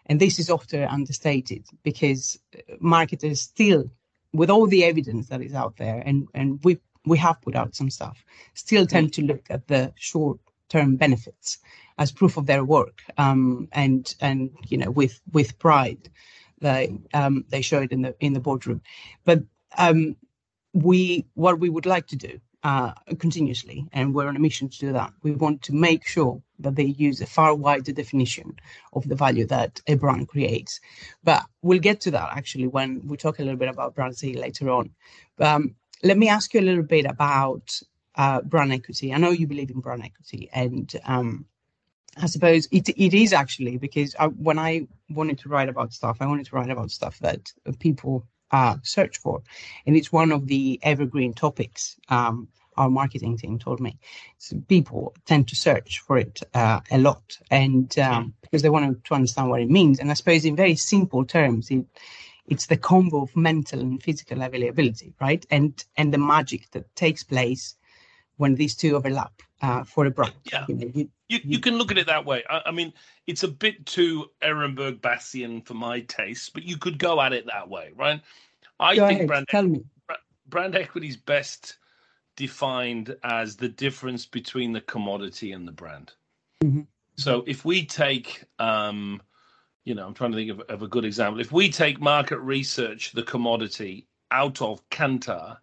and 0.04 0.20
this 0.20 0.38
is 0.38 0.50
often 0.50 0.84
understated 0.84 1.64
because 1.82 2.38
marketers 2.80 3.40
still, 3.40 3.90
with 4.34 4.50
all 4.50 4.66
the 4.66 4.84
evidence 4.84 5.28
that 5.28 5.40
is 5.40 5.54
out 5.54 5.78
there, 5.78 6.02
and 6.04 6.28
and 6.34 6.62
we 6.64 6.76
we 7.06 7.16
have 7.16 7.40
put 7.40 7.56
out 7.56 7.74
some 7.74 7.88
stuff, 7.88 8.22
still 8.52 8.84
tend 8.86 9.14
to 9.14 9.22
look 9.22 9.46
at 9.48 9.68
the 9.68 9.90
short 9.96 10.38
term 10.68 10.96
benefits 10.96 11.60
as 11.98 12.12
proof 12.12 12.36
of 12.36 12.46
their 12.46 12.64
work. 12.64 13.02
Um, 13.18 13.68
and 13.72 14.14
and 14.20 14.50
you 14.68 14.78
know 14.78 14.90
with 14.90 15.20
with 15.32 15.58
pride, 15.58 16.10
they 16.60 16.96
um, 17.12 17.44
they 17.48 17.62
show 17.62 17.82
it 17.82 17.92
in 17.92 18.02
the 18.02 18.14
in 18.20 18.32
the 18.32 18.40
boardroom. 18.40 18.82
But 19.24 19.40
um, 19.78 20.16
we 20.72 21.26
what 21.34 21.60
we 21.60 21.70
would 21.70 21.86
like 21.86 22.06
to 22.08 22.16
do 22.16 22.40
uh, 22.64 22.92
continuously, 23.18 23.86
and 23.92 24.14
we're 24.14 24.28
on 24.28 24.36
a 24.36 24.40
mission 24.40 24.68
to 24.68 24.78
do 24.78 24.92
that. 24.92 25.12
We 25.22 25.32
want 25.32 25.62
to 25.62 25.74
make 25.74 26.06
sure 26.06 26.42
that 26.58 26.76
they 26.76 26.84
use 26.84 27.20
a 27.20 27.26
far 27.26 27.54
wider 27.54 27.92
definition 27.92 28.56
of 28.92 29.08
the 29.08 29.14
value 29.14 29.46
that 29.46 29.80
a 29.86 29.94
brand 29.94 30.28
creates. 30.28 30.80
But 31.22 31.44
we'll 31.62 31.78
get 31.78 32.00
to 32.02 32.10
that 32.12 32.30
actually 32.36 32.66
when 32.66 33.06
we 33.06 33.16
talk 33.16 33.38
a 33.38 33.42
little 33.42 33.58
bit 33.58 33.68
about 33.68 33.94
brand 33.94 34.16
C 34.16 34.34
later 34.34 34.70
on. 34.70 34.90
Um, 35.38 35.74
let 36.02 36.18
me 36.18 36.28
ask 36.28 36.54
you 36.54 36.60
a 36.60 36.62
little 36.62 36.82
bit 36.82 37.06
about 37.06 37.78
uh, 38.16 38.40
brand 38.42 38.72
equity. 38.72 39.12
I 39.12 39.18
know 39.18 39.30
you 39.30 39.46
believe 39.46 39.70
in 39.70 39.80
brand 39.80 40.02
equity, 40.04 40.48
and 40.52 40.92
um, 41.04 41.46
I 42.16 42.26
suppose 42.26 42.68
it 42.70 42.88
it 42.88 43.14
is 43.14 43.32
actually 43.32 43.76
because 43.76 44.14
I, 44.18 44.26
when 44.28 44.58
I 44.58 44.86
wanted 45.10 45.38
to 45.40 45.48
write 45.48 45.68
about 45.68 45.92
stuff, 45.92 46.18
I 46.20 46.26
wanted 46.26 46.46
to 46.46 46.56
write 46.56 46.70
about 46.70 46.90
stuff 46.90 47.18
that 47.20 47.52
people 47.80 48.26
uh, 48.50 48.76
search 48.82 49.18
for, 49.18 49.42
and 49.86 49.96
it's 49.96 50.12
one 50.12 50.32
of 50.32 50.46
the 50.46 50.78
evergreen 50.82 51.34
topics. 51.34 51.96
Um, 52.08 52.48
our 52.76 52.90
marketing 52.90 53.38
team 53.38 53.56
told 53.56 53.78
me 53.78 53.96
so 54.38 54.60
people 54.68 55.14
tend 55.26 55.46
to 55.46 55.54
search 55.54 56.00
for 56.00 56.18
it 56.18 56.42
uh, 56.54 56.80
a 56.90 56.98
lot, 56.98 57.38
and 57.50 57.96
um, 57.98 58.34
because 58.42 58.62
they 58.62 58.68
want 58.68 59.04
to 59.04 59.14
understand 59.14 59.50
what 59.50 59.60
it 59.60 59.70
means. 59.70 59.98
And 60.00 60.10
I 60.10 60.14
suppose 60.14 60.44
in 60.44 60.56
very 60.56 60.74
simple 60.76 61.24
terms, 61.24 61.70
it 61.70 61.84
it's 62.46 62.66
the 62.66 62.76
combo 62.76 63.22
of 63.22 63.36
mental 63.36 63.80
and 63.80 64.02
physical 64.02 64.42
availability, 64.42 65.14
right? 65.20 65.44
And 65.50 65.82
and 65.96 66.12
the 66.12 66.18
magic 66.18 66.70
that 66.72 66.94
takes 66.94 67.24
place 67.24 67.76
when 68.36 68.56
these 68.56 68.74
two 68.74 68.96
overlap 68.96 69.42
uh, 69.64 69.84
for 69.84 70.06
a 70.06 70.10
brand. 70.10 70.34
Yeah. 70.52 70.64
You, 70.68 70.74
know, 70.74 70.90
you, 70.94 71.10
you, 71.28 71.40
you, 71.42 71.58
can 71.58 71.76
look 71.76 71.90
at 71.90 71.98
it 71.98 72.06
that 72.06 72.24
way. 72.24 72.44
I, 72.48 72.62
I, 72.66 72.70
mean, 72.70 72.92
it's 73.26 73.42
a 73.42 73.48
bit 73.48 73.86
too 73.86 74.30
Ehrenberg 74.42 75.00
Bassian 75.00 75.66
for 75.66 75.74
my 75.74 76.00
taste, 76.00 76.52
but 76.54 76.64
you 76.64 76.76
could 76.76 76.98
go 76.98 77.20
at 77.20 77.32
it 77.32 77.46
that 77.46 77.68
way, 77.68 77.92
right? 77.96 78.20
I 78.78 78.96
go 78.96 79.06
think 79.06 79.18
ahead, 79.18 79.28
brand, 79.28 79.48
tell 79.48 79.62
me. 79.62 79.84
brand 80.48 80.74
equity 80.74 81.08
is 81.08 81.16
best 81.16 81.78
defined 82.36 83.16
as 83.22 83.56
the 83.56 83.68
difference 83.68 84.26
between 84.26 84.72
the 84.72 84.80
commodity 84.80 85.52
and 85.52 85.66
the 85.66 85.72
brand. 85.72 86.12
Mm-hmm. 86.62 86.82
So 87.16 87.44
if 87.46 87.64
we 87.64 87.86
take, 87.86 88.44
um, 88.58 89.22
you 89.84 89.94
know, 89.94 90.06
I'm 90.06 90.14
trying 90.14 90.32
to 90.32 90.36
think 90.36 90.50
of, 90.50 90.60
of 90.62 90.82
a 90.82 90.88
good 90.88 91.04
example. 91.04 91.40
If 91.40 91.52
we 91.52 91.70
take 91.70 92.00
market 92.00 92.38
research, 92.38 93.12
the 93.12 93.22
commodity 93.22 94.08
out 94.30 94.60
of 94.60 94.88
Kantar, 94.90 95.58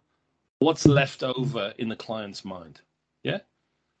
what's 0.60 0.86
left 0.86 1.22
over 1.22 1.74
in 1.78 1.88
the 1.88 1.96
client's 1.96 2.44
mind? 2.44 2.80
Yeah. 3.22 3.40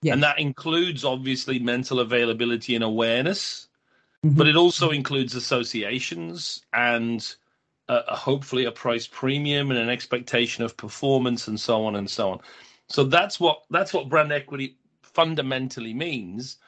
Yes. 0.02 0.14
And 0.14 0.24
that 0.24 0.40
includes 0.40 1.04
obviously 1.04 1.60
mental 1.60 2.00
availability 2.00 2.74
and 2.76 2.84
awareness, 2.84 3.68
Mhm. 4.24 4.36
but 4.36 4.48
it 4.48 4.56
also 4.56 4.90
includes 4.90 5.34
associations 5.36 6.64
and 6.72 7.36
uh, 7.88 8.16
hopefully 8.16 8.64
a 8.66 8.72
price 8.72 9.06
premium 9.06 9.70
and 9.70 9.80
an 9.80 9.90
expectation 9.90 10.64
of 10.64 10.76
performance 10.76 11.48
and 11.48 11.60
so 11.60 11.84
on 11.86 11.96
and 11.96 12.10
so 12.10 12.30
on. 12.32 12.40
So 12.88 13.04
that's 13.04 13.40
what 13.40 13.64
that's 13.70 13.92
what 13.94 14.08
brand 14.10 14.32
equity 14.32 14.78
fundamentally 15.02 15.94
means. 15.94 16.58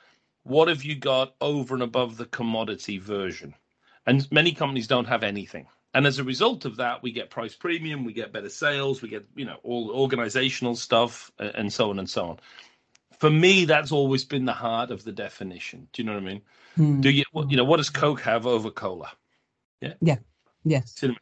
What 0.45 0.69
have 0.69 0.85
you 0.85 0.97
got 0.97 1.35
over 1.41 1.75
and 1.75 1.83
above 1.83 2.17
the 2.19 2.27
commodity 2.27 2.99
version? 2.99 3.55
And 4.07 4.31
many 4.33 4.53
companies 4.53 4.89
don't 4.89 5.07
have 5.07 5.23
anything. 5.25 5.67
And 5.95 6.07
as 6.07 6.19
a 6.19 6.25
result 6.25 6.65
of 6.67 6.77
that, 6.77 7.03
we 7.03 7.13
get 7.13 7.31
price 7.31 7.55
premium, 7.55 8.05
we 8.05 8.13
get 8.15 8.33
better 8.33 8.51
sales, 8.51 9.03
we 9.03 9.09
get 9.11 9.27
you 9.37 9.45
know 9.47 9.59
all 9.65 9.91
organizational 9.93 10.77
stuff, 10.77 11.31
and 11.39 11.73
so 11.73 11.91
on 11.91 11.99
and 12.01 12.11
so 12.11 12.27
on. 12.31 12.39
For 13.19 13.31
me, 13.31 13.65
that's 13.65 13.93
always 13.93 14.25
been 14.25 14.45
the 14.45 14.53
heart 14.53 14.91
of 14.91 15.05
the 15.05 15.13
definition. 15.13 15.89
Do 15.93 16.03
you 16.03 16.07
know 16.07 16.15
what 16.15 16.23
I 16.23 16.27
mean? 16.27 16.43
Hmm. 16.77 17.01
Do 17.01 17.11
you 17.11 17.25
you 17.49 17.57
know 17.57 17.65
what 17.65 17.79
does 17.79 17.91
Coke 17.91 18.21
have 18.23 18.47
over 18.47 18.71
cola? 18.71 19.13
Yeah. 19.81 19.95
Yeah. 20.01 20.17
Yes. 20.65 20.93
Cinema. 20.97 21.19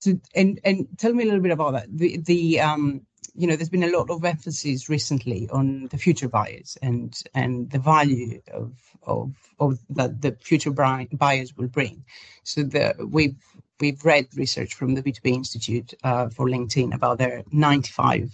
So, 0.00 0.20
and 0.34 0.60
and 0.64 0.86
tell 0.98 1.12
me 1.12 1.24
a 1.24 1.26
little 1.26 1.40
bit 1.40 1.52
about 1.52 1.72
that. 1.72 1.86
The 1.90 2.18
the 2.18 2.60
um 2.60 3.06
you 3.34 3.46
know 3.46 3.56
there's 3.56 3.70
been 3.70 3.84
a 3.84 3.96
lot 3.96 4.10
of 4.10 4.24
emphasis 4.24 4.88
recently 4.88 5.48
on 5.50 5.88
the 5.90 5.98
future 5.98 6.28
buyers 6.28 6.76
and 6.82 7.18
and 7.34 7.70
the 7.70 7.78
value 7.78 8.40
of 8.52 8.72
of 9.02 9.34
of 9.58 9.78
that 9.90 10.20
the 10.20 10.32
future 10.40 10.70
buy- 10.70 11.08
buyers 11.12 11.56
will 11.56 11.68
bring. 11.68 12.04
So 12.42 12.62
the 12.62 12.94
we've 13.10 13.36
we've 13.80 14.04
read 14.04 14.28
research 14.36 14.74
from 14.74 14.94
the 14.94 15.02
B2B 15.02 15.32
Institute 15.34 15.94
uh, 16.04 16.28
for 16.28 16.46
LinkedIn 16.46 16.94
about 16.94 17.18
their 17.18 17.42
95 17.50 18.32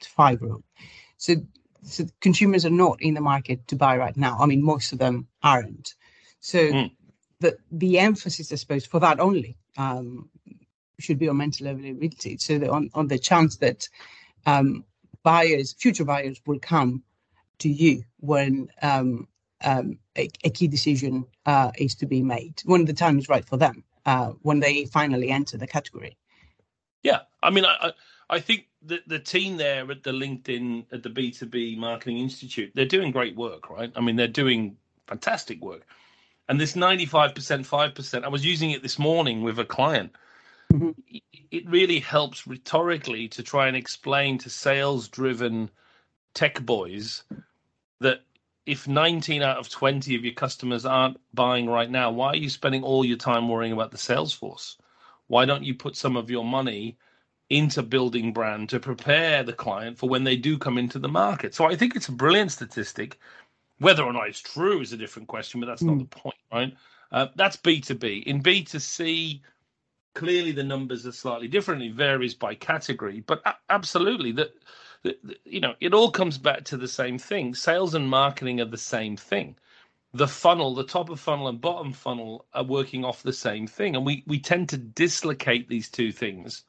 to 0.00 0.08
5 0.10 0.42
rule. 0.42 0.62
So 1.16 1.36
so 1.84 2.04
consumers 2.20 2.64
are 2.64 2.70
not 2.70 3.00
in 3.00 3.14
the 3.14 3.20
market 3.20 3.66
to 3.68 3.76
buy 3.76 3.96
right 3.96 4.16
now. 4.16 4.38
I 4.40 4.46
mean 4.46 4.62
most 4.62 4.92
of 4.92 4.98
them 4.98 5.28
aren't. 5.42 5.94
So 6.40 6.58
Mm. 6.58 6.90
the 7.40 7.56
the 7.70 7.98
emphasis 7.98 8.52
I 8.52 8.56
suppose 8.56 8.86
for 8.86 9.00
that 9.00 9.20
only 9.20 9.56
um, 9.76 10.30
should 10.98 11.18
be 11.18 11.28
on 11.28 11.36
mental 11.36 11.66
availability. 11.66 12.38
So 12.38 12.58
that 12.58 12.70
on, 12.70 12.90
on 12.94 13.08
the 13.08 13.18
chance 13.18 13.56
that 13.58 13.88
um, 14.46 14.84
buyers, 15.22 15.74
future 15.74 16.04
buyers, 16.04 16.40
will 16.46 16.60
come 16.60 17.02
to 17.58 17.68
you 17.68 18.04
when 18.18 18.68
um, 18.82 19.28
um, 19.62 19.98
a, 20.16 20.28
a 20.44 20.50
key 20.50 20.68
decision 20.68 21.24
uh, 21.46 21.70
is 21.78 21.94
to 21.96 22.06
be 22.06 22.22
made, 22.22 22.62
when 22.64 22.84
the 22.84 22.92
time 22.92 23.18
is 23.18 23.28
right 23.28 23.44
for 23.44 23.56
them, 23.56 23.84
uh, 24.06 24.32
when 24.42 24.60
they 24.60 24.84
finally 24.86 25.30
enter 25.30 25.56
the 25.56 25.66
category. 25.66 26.16
Yeah, 27.02 27.20
I 27.42 27.50
mean, 27.50 27.64
I 27.64 27.76
I, 27.80 27.92
I 28.30 28.40
think 28.40 28.68
the 28.82 29.00
the 29.06 29.18
team 29.18 29.56
there 29.56 29.90
at 29.90 30.02
the 30.02 30.12
LinkedIn 30.12 30.86
at 30.92 31.02
the 31.02 31.10
B 31.10 31.30
two 31.30 31.46
B 31.46 31.76
Marketing 31.76 32.18
Institute, 32.18 32.72
they're 32.74 32.86
doing 32.86 33.12
great 33.12 33.36
work, 33.36 33.70
right? 33.70 33.92
I 33.96 34.00
mean, 34.00 34.16
they're 34.16 34.28
doing 34.28 34.76
fantastic 35.06 35.62
work. 35.62 35.86
And 36.48 36.60
this 36.60 36.76
ninety 36.76 37.06
five 37.06 37.34
percent, 37.34 37.66
five 37.66 37.94
percent, 37.94 38.24
I 38.24 38.28
was 38.28 38.46
using 38.46 38.70
it 38.72 38.82
this 38.82 38.98
morning 38.98 39.42
with 39.42 39.58
a 39.58 39.64
client. 39.64 40.12
Mhm. 40.72 40.94
It- 41.08 41.22
It 41.50 41.68
really 41.70 42.00
helps 42.00 42.46
rhetorically 42.46 43.28
to 43.28 43.42
try 43.42 43.68
and 43.68 43.76
explain 43.76 44.38
to 44.38 44.50
sales 44.50 45.08
driven 45.08 45.70
tech 46.34 46.60
boys 46.66 47.24
that 48.00 48.22
if 48.66 48.88
19 48.88 49.42
out 49.42 49.58
of 49.58 49.68
20 49.70 50.14
of 50.16 50.24
your 50.24 50.34
customers 50.34 50.84
aren't 50.84 51.18
buying 51.34 51.66
right 51.68 51.90
now, 51.90 52.10
why 52.10 52.28
are 52.28 52.36
you 52.36 52.50
spending 52.50 52.82
all 52.82 53.04
your 53.04 53.16
time 53.18 53.48
worrying 53.48 53.72
about 53.72 53.90
the 53.92 53.98
sales 53.98 54.32
force? 54.32 54.76
Why 55.28 55.44
don't 55.44 55.64
you 55.64 55.74
put 55.74 55.96
some 55.96 56.16
of 56.16 56.30
your 56.30 56.44
money 56.44 56.98
into 57.50 57.82
building 57.82 58.32
brand 58.32 58.68
to 58.70 58.80
prepare 58.80 59.42
the 59.42 59.52
client 59.52 59.98
for 59.98 60.08
when 60.08 60.24
they 60.24 60.36
do 60.36 60.58
come 60.58 60.78
into 60.78 60.98
the 60.98 61.08
market? 61.08 61.54
So 61.54 61.66
I 61.66 61.76
think 61.76 61.96
it's 61.96 62.08
a 62.08 62.12
brilliant 62.12 62.52
statistic. 62.52 63.18
Whether 63.78 64.02
or 64.02 64.12
not 64.12 64.28
it's 64.28 64.40
true 64.40 64.80
is 64.80 64.92
a 64.92 64.96
different 64.96 65.28
question, 65.28 65.60
but 65.60 65.66
that's 65.66 65.82
not 65.82 65.98
the 65.98 66.04
point, 66.04 66.36
right? 66.52 66.74
Uh, 67.12 67.26
that's 67.36 67.56
B2B. 67.56 68.24
In 68.24 68.42
B2C, 68.42 69.40
clearly 70.14 70.52
the 70.52 70.64
numbers 70.64 71.06
are 71.06 71.12
slightly 71.12 71.48
different. 71.48 71.82
It 71.82 71.94
varies 71.94 72.34
by 72.34 72.54
category, 72.54 73.20
but 73.20 73.42
absolutely 73.68 74.32
that 74.32 74.54
you 75.44 75.60
know 75.60 75.74
it 75.80 75.92
all 75.92 76.10
comes 76.10 76.38
back 76.38 76.64
to 76.64 76.76
the 76.76 76.88
same 76.88 77.18
thing. 77.18 77.54
Sales 77.54 77.94
and 77.94 78.08
marketing 78.08 78.60
are 78.60 78.66
the 78.66 78.78
same 78.78 79.16
thing. 79.16 79.56
The 80.14 80.28
funnel, 80.28 80.74
the 80.74 80.84
top 80.84 81.10
of 81.10 81.20
funnel 81.20 81.48
and 81.48 81.60
bottom 81.60 81.92
funnel 81.92 82.46
are 82.54 82.64
working 82.64 83.04
off 83.04 83.22
the 83.22 83.32
same 83.32 83.66
thing, 83.66 83.96
and 83.96 84.06
we 84.06 84.22
we 84.26 84.38
tend 84.38 84.68
to 84.70 84.78
dislocate 84.78 85.68
these 85.68 85.90
two 85.90 86.12
things 86.12 86.64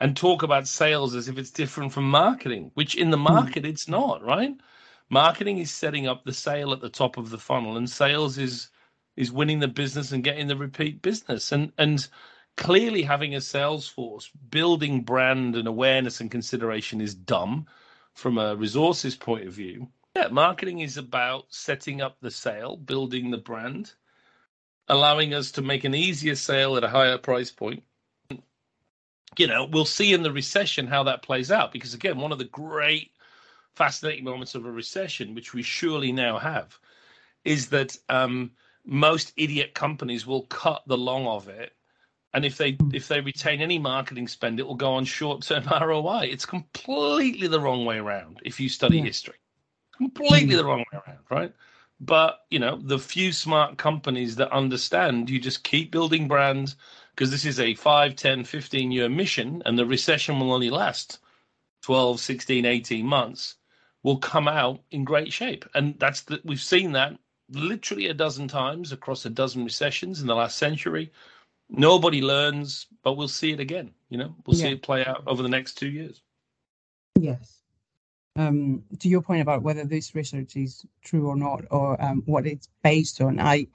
and 0.00 0.16
talk 0.16 0.42
about 0.42 0.68
sales 0.68 1.14
as 1.14 1.28
if 1.28 1.38
it's 1.38 1.50
different 1.50 1.92
from 1.92 2.10
marketing, 2.10 2.70
which 2.74 2.94
in 2.94 3.10
the 3.10 3.16
hmm. 3.16 3.24
market 3.24 3.64
it's 3.64 3.88
not, 3.88 4.22
right? 4.22 4.54
Marketing 5.10 5.58
is 5.58 5.70
setting 5.70 6.06
up 6.06 6.24
the 6.24 6.32
sale 6.32 6.72
at 6.72 6.80
the 6.80 6.88
top 6.88 7.16
of 7.16 7.30
the 7.30 7.38
funnel, 7.38 7.76
and 7.76 7.88
sales 7.88 8.38
is 8.38 8.70
is 9.16 9.30
winning 9.30 9.60
the 9.60 9.68
business 9.68 10.10
and 10.10 10.24
getting 10.24 10.48
the 10.48 10.56
repeat 10.56 11.02
business. 11.02 11.52
And 11.52 11.72
and 11.78 12.06
clearly 12.56 13.02
having 13.02 13.34
a 13.34 13.40
sales 13.40 13.88
force 13.88 14.30
building 14.50 15.02
brand 15.02 15.56
and 15.56 15.68
awareness 15.68 16.20
and 16.20 16.30
consideration 16.30 17.00
is 17.00 17.14
dumb 17.14 17.66
from 18.14 18.38
a 18.38 18.56
resources 18.56 19.16
point 19.16 19.46
of 19.46 19.52
view. 19.52 19.88
Yeah, 20.16 20.28
marketing 20.28 20.80
is 20.80 20.96
about 20.96 21.46
setting 21.48 22.00
up 22.00 22.16
the 22.20 22.30
sale, 22.30 22.76
building 22.76 23.30
the 23.30 23.38
brand, 23.38 23.94
allowing 24.88 25.34
us 25.34 25.50
to 25.52 25.62
make 25.62 25.84
an 25.84 25.94
easier 25.94 26.36
sale 26.36 26.76
at 26.76 26.84
a 26.84 26.88
higher 26.88 27.18
price 27.18 27.50
point. 27.50 27.82
You 29.38 29.46
know, 29.46 29.64
we'll 29.64 29.84
see 29.84 30.12
in 30.12 30.22
the 30.22 30.32
recession 30.32 30.86
how 30.86 31.02
that 31.04 31.22
plays 31.22 31.50
out 31.50 31.72
because 31.72 31.94
again, 31.94 32.18
one 32.18 32.32
of 32.32 32.38
the 32.38 32.44
great 32.44 33.12
fascinating 33.74 34.24
moments 34.24 34.54
of 34.54 34.64
a 34.66 34.70
recession, 34.70 35.34
which 35.34 35.52
we 35.52 35.62
surely 35.62 36.12
now 36.12 36.38
have, 36.38 36.78
is 37.44 37.68
that 37.70 37.96
um, 38.08 38.52
most 38.84 39.32
idiot 39.36 39.74
companies 39.74 40.26
will 40.26 40.42
cut 40.42 40.82
the 40.86 40.96
long 40.96 41.26
of 41.26 41.48
it 41.48 41.72
and 42.34 42.44
if 42.44 42.58
they 42.58 42.76
if 42.92 43.08
they 43.08 43.20
retain 43.20 43.60
any 43.62 43.78
marketing 43.78 44.28
spend 44.28 44.60
it 44.60 44.66
will 44.66 44.74
go 44.74 44.92
on 44.92 45.04
short-term 45.04 45.64
roi 45.88 46.28
it's 46.30 46.44
completely 46.44 47.46
the 47.46 47.60
wrong 47.60 47.84
way 47.84 47.98
around 47.98 48.40
if 48.44 48.60
you 48.60 48.68
study 48.68 48.98
Yeah. 48.98 49.04
history. 49.04 49.36
Completely 49.96 50.56
the 50.56 50.64
wrong 50.64 50.80
way 50.92 50.98
around 51.06 51.18
right? 51.30 51.52
But 52.00 52.40
you 52.50 52.58
know 52.58 52.76
the 52.82 52.98
few 52.98 53.32
smart 53.32 53.78
companies 53.78 54.36
that 54.36 54.52
understand 54.52 55.30
you 55.30 55.38
just 55.38 55.64
keep 55.64 55.90
building 55.90 56.28
brands 56.28 56.76
because 57.14 57.30
this 57.30 57.44
is 57.44 57.60
a 57.60 57.74
5 57.74 58.16
10 58.16 58.44
15 58.44 58.90
year 58.90 59.08
mission 59.08 59.62
and 59.64 59.78
the 59.78 59.86
recession 59.86 60.38
will 60.38 60.52
only 60.52 60.70
last 60.70 61.18
12 61.82 62.20
16 62.20 62.64
18 62.64 63.06
months 63.06 63.56
will 64.02 64.18
come 64.18 64.48
out 64.48 64.80
in 64.90 65.04
great 65.04 65.32
shape 65.32 65.64
and 65.74 65.98
that's 65.98 66.22
the, 66.22 66.40
we've 66.44 66.60
seen 66.60 66.92
that 66.92 67.16
literally 67.50 68.06
a 68.06 68.14
dozen 68.14 68.48
times 68.48 68.92
across 68.92 69.24
a 69.24 69.30
dozen 69.30 69.64
recessions 69.64 70.20
in 70.20 70.26
the 70.26 70.34
last 70.34 70.58
century 70.58 71.10
nobody 71.68 72.22
learns, 72.22 72.86
but 73.02 73.14
we'll 73.14 73.28
see 73.28 73.52
it 73.52 73.60
again. 73.60 73.92
You 74.08 74.18
know, 74.18 74.34
we'll 74.46 74.56
see 74.56 74.68
it 74.68 74.82
play 74.82 75.04
out 75.04 75.24
over 75.26 75.42
the 75.42 75.48
next 75.48 75.74
two 75.74 75.88
years. 75.88 76.22
Yes. 77.18 77.60
Um, 78.36 78.82
to 78.98 79.08
your 79.08 79.22
point 79.22 79.42
about 79.42 79.62
whether 79.62 79.84
this 79.84 80.14
research 80.14 80.56
is 80.56 80.84
true 81.02 81.28
or 81.28 81.36
not, 81.36 81.64
or 81.70 82.00
um, 82.02 82.22
what 82.26 82.46
it's 82.46 82.68
based 82.82 83.20
on, 83.20 83.38
I, 83.38 83.68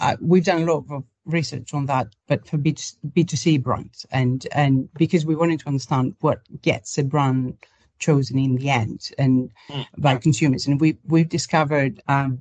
I 0.00 0.16
we've 0.20 0.44
done 0.44 0.62
a 0.62 0.72
lot 0.72 0.84
of 0.90 1.04
research 1.24 1.74
on 1.74 1.86
that, 1.86 2.08
but 2.28 2.46
for 2.46 2.56
B 2.58 2.72
two 2.72 3.36
C 3.36 3.58
brands, 3.58 4.06
and 4.10 4.46
and 4.52 4.92
because 4.94 5.26
we 5.26 5.36
wanted 5.36 5.60
to 5.60 5.68
understand 5.68 6.14
what 6.20 6.40
gets 6.62 6.98
a 6.98 7.04
brand 7.04 7.56
chosen 7.98 8.38
in 8.38 8.56
the 8.56 8.70
end 8.70 9.10
and 9.18 9.50
Mm. 9.70 9.86
by 9.98 10.16
consumers, 10.16 10.66
and 10.66 10.80
we 10.80 10.96
we've 11.08 11.28
discovered 11.28 12.02
um, 12.08 12.38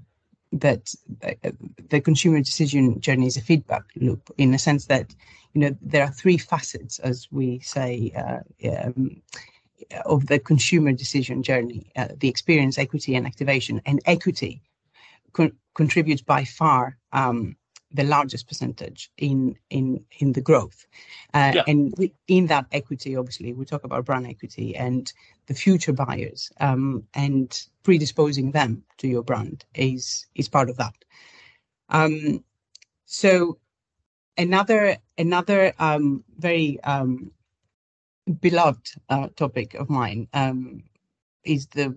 that 0.51 0.93
uh, 1.24 1.51
the 1.89 2.01
consumer 2.01 2.39
decision 2.39 3.00
journey 3.00 3.27
is 3.27 3.38
a 3.38 3.41
feedback 3.41 3.83
loop 3.95 4.29
in 4.38 4.51
the 4.51 4.57
sense 4.57 4.85
that 4.85 5.15
you 5.53 5.62
know 5.62 5.75
there 5.81 6.03
are 6.03 6.12
three 6.12 6.38
facets, 6.38 7.00
as 7.00 7.27
we 7.31 7.59
say, 7.59 8.12
uh, 8.15 8.39
um, 8.83 9.21
of 10.05 10.27
the 10.27 10.39
consumer 10.39 10.91
decision 10.91 11.41
journey: 11.43 11.91
uh, 11.95 12.07
the 12.19 12.29
experience, 12.29 12.77
equity, 12.77 13.15
and 13.15 13.25
activation. 13.25 13.81
And 13.85 14.01
equity 14.05 14.62
con- 15.36 15.58
contributes 15.75 16.22
by 16.22 16.44
far 16.44 16.98
um, 17.12 17.56
the 17.92 18.04
largest 18.04 18.48
percentage 18.48 19.12
in 19.18 19.56
in 19.70 20.04
in 20.20 20.34
the 20.34 20.42
growth 20.42 20.88
uh, 21.34 21.51
yeah. 21.56 21.63
and 21.68 21.94
we, 21.98 22.13
in 22.27 22.48
that 22.48 22.65
equity 22.72 23.15
obviously 23.15 23.54
we 23.54 23.65
talk 23.65 23.84
about 23.84 24.06
brand 24.06 24.27
equity 24.27 24.75
and 24.75 25.13
the 25.48 25.54
future 25.54 25.94
buyers 25.94 26.51
um, 26.60 27.04
and 27.13 27.68
predisposing 27.84 28.51
them 28.51 28.84
to 28.98 29.08
your 29.08 29.24
brand 29.24 29.65
is 29.75 30.25
is 30.36 30.50
part 30.50 30.70
of 30.70 30.77
that 30.77 30.96
um, 31.89 32.44
so 33.06 33.58
another 34.38 34.98
another 35.18 35.74
um, 35.80 36.24
very 36.38 36.80
um, 36.84 37.32
beloved 38.42 38.96
uh, 39.10 39.27
topic 39.36 39.74
of 39.75 39.89
mine 39.89 40.27
um, 40.34 40.84
is 41.44 41.68
the 41.68 41.96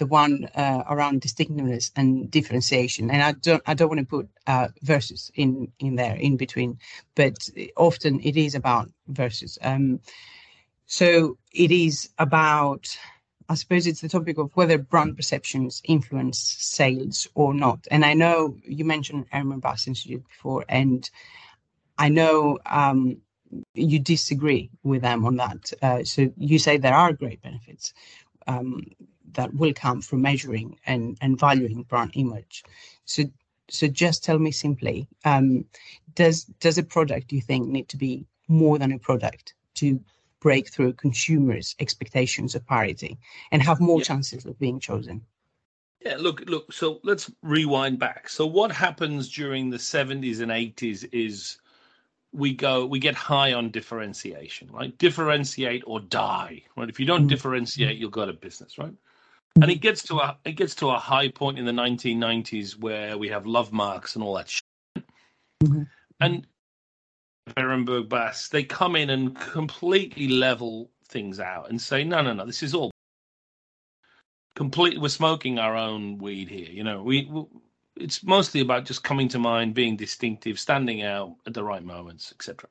the 0.00 0.06
one 0.06 0.46
uh, 0.56 0.82
around 0.88 1.20
distinctiveness 1.20 1.92
and 1.94 2.28
differentiation. 2.30 3.10
And 3.10 3.22
I 3.22 3.32
don't 3.32 3.62
I 3.66 3.74
don't 3.74 3.88
want 3.88 4.00
to 4.00 4.06
put 4.06 4.28
uh, 4.48 4.68
versus 4.82 5.30
in 5.34 5.70
in 5.78 5.94
there 5.94 6.16
in 6.16 6.36
between, 6.36 6.78
but 7.14 7.36
often 7.76 8.18
it 8.20 8.36
is 8.36 8.54
about 8.56 8.90
versus. 9.06 9.58
Um, 9.62 10.00
so 10.86 11.38
it 11.52 11.70
is 11.70 12.10
about. 12.18 12.88
I 13.48 13.56
suppose 13.56 13.88
it's 13.88 14.00
the 14.00 14.08
topic 14.08 14.38
of 14.38 14.52
whether 14.54 14.78
brand 14.78 15.16
perceptions 15.16 15.82
influence 15.84 16.38
sales 16.38 17.26
or 17.34 17.52
not. 17.52 17.80
And 17.90 18.04
I 18.04 18.14
know 18.14 18.56
you 18.64 18.84
mentioned 18.84 19.26
Ehrenberg 19.32 19.60
Bass 19.60 19.88
Institute 19.88 20.24
before, 20.28 20.64
and 20.68 21.10
I 21.98 22.10
know 22.10 22.60
um, 22.64 23.16
you 23.74 23.98
disagree 23.98 24.70
with 24.84 25.02
them 25.02 25.26
on 25.26 25.36
that. 25.36 25.72
Uh, 25.82 26.04
so 26.04 26.32
you 26.36 26.60
say 26.60 26.76
there 26.76 26.94
are 26.94 27.12
great 27.12 27.42
benefits. 27.42 27.92
Um, 28.46 28.84
that 29.34 29.54
will 29.54 29.72
come 29.72 30.00
from 30.00 30.22
measuring 30.22 30.78
and, 30.86 31.16
and 31.20 31.38
valuing 31.38 31.82
brand 31.84 32.12
image. 32.14 32.64
So 33.04 33.24
so 33.70 33.86
just 33.86 34.24
tell 34.24 34.38
me 34.38 34.50
simply, 34.50 35.06
um, 35.24 35.64
does 36.14 36.44
does 36.44 36.78
a 36.78 36.82
product 36.82 37.32
you 37.32 37.40
think 37.40 37.68
need 37.68 37.88
to 37.90 37.96
be 37.96 38.26
more 38.48 38.78
than 38.78 38.92
a 38.92 38.98
product 38.98 39.54
to 39.74 40.00
break 40.40 40.68
through 40.68 40.94
consumers' 40.94 41.76
expectations 41.78 42.54
of 42.54 42.66
parity 42.66 43.18
and 43.52 43.62
have 43.62 43.80
more 43.80 43.98
yeah. 43.98 44.04
chances 44.04 44.44
of 44.44 44.58
being 44.58 44.80
chosen? 44.80 45.24
Yeah, 46.04 46.16
look, 46.18 46.42
look. 46.48 46.72
So 46.72 47.00
let's 47.04 47.30
rewind 47.42 47.98
back. 47.98 48.28
So 48.28 48.46
what 48.46 48.72
happens 48.72 49.30
during 49.30 49.70
the 49.70 49.78
seventies 49.78 50.40
and 50.40 50.50
eighties 50.50 51.04
is 51.04 51.58
we 52.32 52.54
go 52.54 52.86
we 52.86 52.98
get 52.98 53.14
high 53.14 53.52
on 53.52 53.70
differentiation 53.70 54.68
right 54.70 54.96
differentiate 54.98 55.82
or 55.84 55.98
die 55.98 56.62
right 56.76 56.88
if 56.88 57.00
you 57.00 57.06
don't 57.06 57.22
mm-hmm. 57.22 57.28
differentiate 57.28 57.98
you'll 57.98 58.08
go 58.08 58.24
to 58.24 58.32
business 58.32 58.78
right 58.78 58.94
and 59.56 59.70
it 59.70 59.80
gets 59.80 60.02
to 60.04 60.18
a 60.18 60.36
it 60.44 60.52
gets 60.52 60.74
to 60.76 60.90
a 60.90 60.98
high 60.98 61.28
point 61.28 61.58
in 61.58 61.64
the 61.64 61.72
1990s 61.72 62.78
where 62.78 63.18
we 63.18 63.28
have 63.28 63.46
love 63.46 63.72
marks 63.72 64.14
and 64.14 64.24
all 64.24 64.34
that 64.34 64.48
shit. 64.48 64.62
Mm-hmm. 65.62 65.82
And 66.20 66.46
Ehrenberg 67.56 68.08
Bass, 68.08 68.48
they 68.48 68.62
come 68.62 68.96
in 68.96 69.10
and 69.10 69.34
completely 69.38 70.28
level 70.28 70.90
things 71.08 71.40
out 71.40 71.70
and 71.70 71.80
say, 71.80 72.04
no, 72.04 72.22
no, 72.22 72.32
no, 72.32 72.46
this 72.46 72.62
is 72.62 72.74
all 72.74 72.90
completely. 74.54 74.98
We're 74.98 75.08
smoking 75.08 75.58
our 75.58 75.76
own 75.76 76.18
weed 76.18 76.48
here. 76.48 76.68
You 76.70 76.84
know, 76.84 77.02
we, 77.02 77.26
we 77.26 77.44
it's 77.96 78.22
mostly 78.22 78.60
about 78.60 78.84
just 78.84 79.02
coming 79.02 79.28
to 79.28 79.38
mind, 79.38 79.74
being 79.74 79.96
distinctive, 79.96 80.58
standing 80.58 81.02
out 81.02 81.36
at 81.46 81.54
the 81.54 81.64
right 81.64 81.82
moments, 81.82 82.32
etc. 82.32 82.68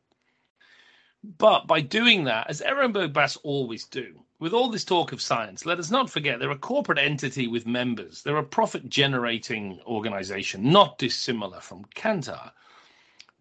But 1.23 1.67
by 1.67 1.82
doing 1.82 2.23
that, 2.25 2.49
as 2.49 2.62
Ehrenberg 2.62 3.12
Bass 3.12 3.36
always 3.38 3.86
do, 3.86 4.23
with 4.39 4.53
all 4.53 4.69
this 4.69 4.86
talk 4.86 5.12
of 5.12 5.21
science, 5.21 5.65
let 5.65 5.79
us 5.79 5.91
not 5.91 6.10
forget 6.10 6.39
they're 6.39 6.51
a 6.51 6.58
corporate 6.58 6.97
entity 6.97 7.47
with 7.47 7.67
members. 7.67 8.23
They're 8.23 8.38
a 8.38 8.43
profit 8.43 8.88
generating 8.88 9.82
organization, 9.86 10.71
not 10.71 10.97
dissimilar 10.97 11.60
from 11.60 11.84
Kantar. 11.93 12.51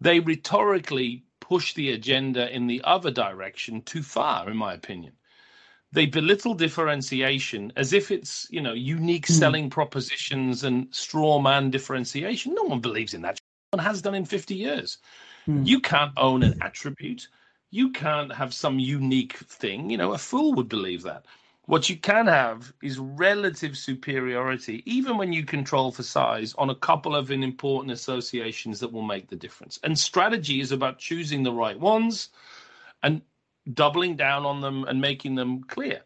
They 0.01 0.19
rhetorically 0.19 1.23
push 1.39 1.73
the 1.73 1.91
agenda 1.91 2.53
in 2.53 2.67
the 2.67 2.81
other 2.83 3.11
direction 3.11 3.81
too 3.83 4.03
far, 4.03 4.49
in 4.49 4.57
my 4.57 4.73
opinion. 4.73 5.13
They 5.91 6.05
belittle 6.05 6.53
differentiation 6.53 7.71
as 7.77 7.93
if 7.93 8.11
it's, 8.11 8.45
you 8.51 8.61
know, 8.61 8.73
unique 8.73 9.25
mm. 9.25 9.39
selling 9.39 9.69
propositions 9.69 10.65
and 10.65 10.93
straw 10.93 11.39
man 11.39 11.71
differentiation. 11.71 12.53
No 12.53 12.63
one 12.63 12.81
believes 12.81 13.13
in 13.13 13.21
that. 13.21 13.39
No 13.71 13.77
One 13.77 13.85
has 13.85 14.01
done 14.01 14.15
in 14.15 14.25
50 14.25 14.53
years. 14.53 14.97
Mm. 15.47 15.65
You 15.65 15.79
can't 15.79 16.11
own 16.17 16.43
an 16.43 16.61
attribute 16.61 17.29
you 17.71 17.91
can't 17.91 18.33
have 18.33 18.53
some 18.53 18.79
unique 18.79 19.37
thing. 19.37 19.89
You 19.89 19.97
know, 19.97 20.13
a 20.13 20.17
fool 20.17 20.53
would 20.53 20.69
believe 20.69 21.03
that. 21.03 21.25
What 21.65 21.87
you 21.87 21.97
can 21.97 22.25
have 22.25 22.73
is 22.81 22.97
relative 22.97 23.77
superiority, 23.77 24.81
even 24.87 25.17
when 25.17 25.31
you 25.31 25.45
control 25.45 25.91
for 25.91 26.01
size, 26.01 26.55
on 26.57 26.71
a 26.71 26.75
couple 26.75 27.15
of 27.15 27.29
important 27.29 27.91
associations 27.91 28.79
that 28.79 28.91
will 28.91 29.03
make 29.03 29.27
the 29.29 29.35
difference. 29.35 29.79
And 29.83 29.97
strategy 29.97 30.61
is 30.61 30.71
about 30.71 30.97
choosing 30.97 31.43
the 31.43 31.53
right 31.53 31.79
ones 31.79 32.29
and 33.03 33.21
doubling 33.71 34.15
down 34.15 34.47
on 34.47 34.61
them 34.61 34.83
and 34.85 34.99
making 34.99 35.35
them 35.35 35.63
clear. 35.63 36.01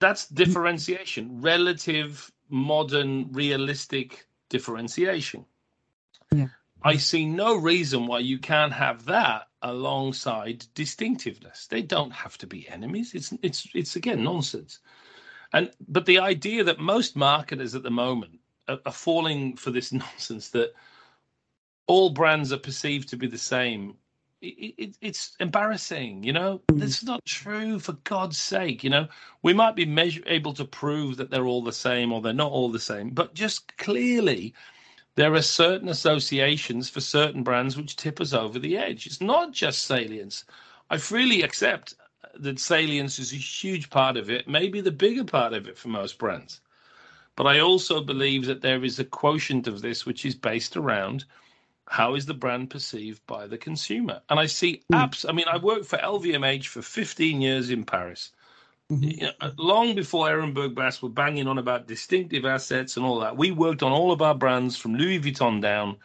That's 0.00 0.26
mm. 0.26 0.34
differentiation, 0.34 1.40
relative, 1.40 2.32
modern, 2.48 3.30
realistic 3.30 4.26
differentiation. 4.48 5.44
Yeah. 6.32 6.48
I 6.82 6.96
see 6.96 7.26
no 7.26 7.54
reason 7.54 8.06
why 8.06 8.20
you 8.20 8.38
can't 8.38 8.72
have 8.72 9.04
that 9.06 9.47
alongside 9.62 10.66
distinctiveness. 10.74 11.66
They 11.66 11.82
don't 11.82 12.12
have 12.12 12.38
to 12.38 12.46
be 12.46 12.68
enemies. 12.68 13.14
It's 13.14 13.32
it's 13.42 13.68
it's 13.74 13.96
again 13.96 14.22
nonsense. 14.22 14.80
And 15.52 15.70
but 15.88 16.06
the 16.06 16.18
idea 16.18 16.64
that 16.64 16.78
most 16.78 17.16
marketers 17.16 17.74
at 17.74 17.82
the 17.82 17.90
moment 17.90 18.38
are, 18.68 18.78
are 18.86 18.92
falling 18.92 19.56
for 19.56 19.70
this 19.70 19.92
nonsense 20.04 20.50
that 20.50 20.72
all 21.86 22.10
brands 22.10 22.52
are 22.52 22.58
perceived 22.58 23.08
to 23.08 23.16
be 23.16 23.26
the 23.26 23.38
same. 23.38 23.96
It, 24.40 24.74
it, 24.78 24.96
it's 25.00 25.34
embarrassing, 25.40 26.22
you 26.22 26.32
know. 26.32 26.60
Mm. 26.70 26.78
That's 26.78 27.02
not 27.02 27.24
true. 27.24 27.80
For 27.80 27.94
God's 28.04 28.38
sake, 28.38 28.84
you 28.84 28.90
know, 28.90 29.08
we 29.42 29.52
might 29.52 29.74
be 29.74 29.84
measure, 29.84 30.22
able 30.26 30.52
to 30.54 30.64
prove 30.64 31.16
that 31.16 31.30
they're 31.30 31.46
all 31.46 31.64
the 31.64 31.72
same 31.72 32.12
or 32.12 32.20
they're 32.20 32.32
not 32.32 32.52
all 32.52 32.70
the 32.70 32.78
same, 32.78 33.10
but 33.10 33.34
just 33.34 33.76
clearly 33.78 34.54
there 35.18 35.34
are 35.34 35.42
certain 35.42 35.88
associations 35.88 36.88
for 36.88 37.00
certain 37.00 37.42
brands 37.42 37.76
which 37.76 37.96
tip 37.96 38.20
us 38.20 38.32
over 38.32 38.56
the 38.60 38.76
edge. 38.76 39.04
It's 39.04 39.20
not 39.20 39.50
just 39.50 39.84
salience. 39.84 40.44
I 40.90 40.98
freely 40.98 41.42
accept 41.42 41.94
that 42.38 42.60
salience 42.60 43.18
is 43.18 43.32
a 43.32 43.36
huge 43.36 43.90
part 43.90 44.16
of 44.16 44.30
it, 44.30 44.46
maybe 44.46 44.80
the 44.80 44.92
bigger 44.92 45.24
part 45.24 45.54
of 45.54 45.66
it 45.66 45.76
for 45.76 45.88
most 45.88 46.18
brands. 46.18 46.60
But 47.34 47.48
I 47.48 47.58
also 47.58 48.00
believe 48.00 48.46
that 48.46 48.60
there 48.60 48.84
is 48.84 49.00
a 49.00 49.04
quotient 49.04 49.66
of 49.66 49.82
this 49.82 50.06
which 50.06 50.24
is 50.24 50.36
based 50.36 50.76
around 50.76 51.24
how 51.88 52.14
is 52.14 52.26
the 52.26 52.34
brand 52.34 52.70
perceived 52.70 53.26
by 53.26 53.48
the 53.48 53.58
consumer. 53.58 54.20
And 54.28 54.38
I 54.38 54.46
see 54.46 54.82
hmm. 54.88 54.94
apps. 54.94 55.28
I 55.28 55.32
mean, 55.32 55.46
I 55.50 55.56
worked 55.56 55.86
for 55.86 55.98
LVMH 55.98 56.66
for 56.66 56.80
15 56.80 57.40
years 57.40 57.70
in 57.70 57.82
Paris. 57.82 58.30
Mm-hmm. 58.90 59.24
Know, 59.24 59.52
long 59.58 59.94
before 59.94 60.28
Ehrenberg 60.28 60.74
Bass 60.74 61.02
were 61.02 61.10
banging 61.10 61.46
on 61.46 61.58
about 61.58 61.86
distinctive 61.88 62.46
assets 62.46 62.96
and 62.96 63.04
all 63.04 63.20
that, 63.20 63.36
we 63.36 63.50
worked 63.50 63.82
on 63.82 63.92
all 63.92 64.12
of 64.12 64.22
our 64.22 64.34
brands 64.34 64.76
from 64.76 64.94
Louis 64.94 65.20
Vuitton 65.20 65.60
down 65.60 65.96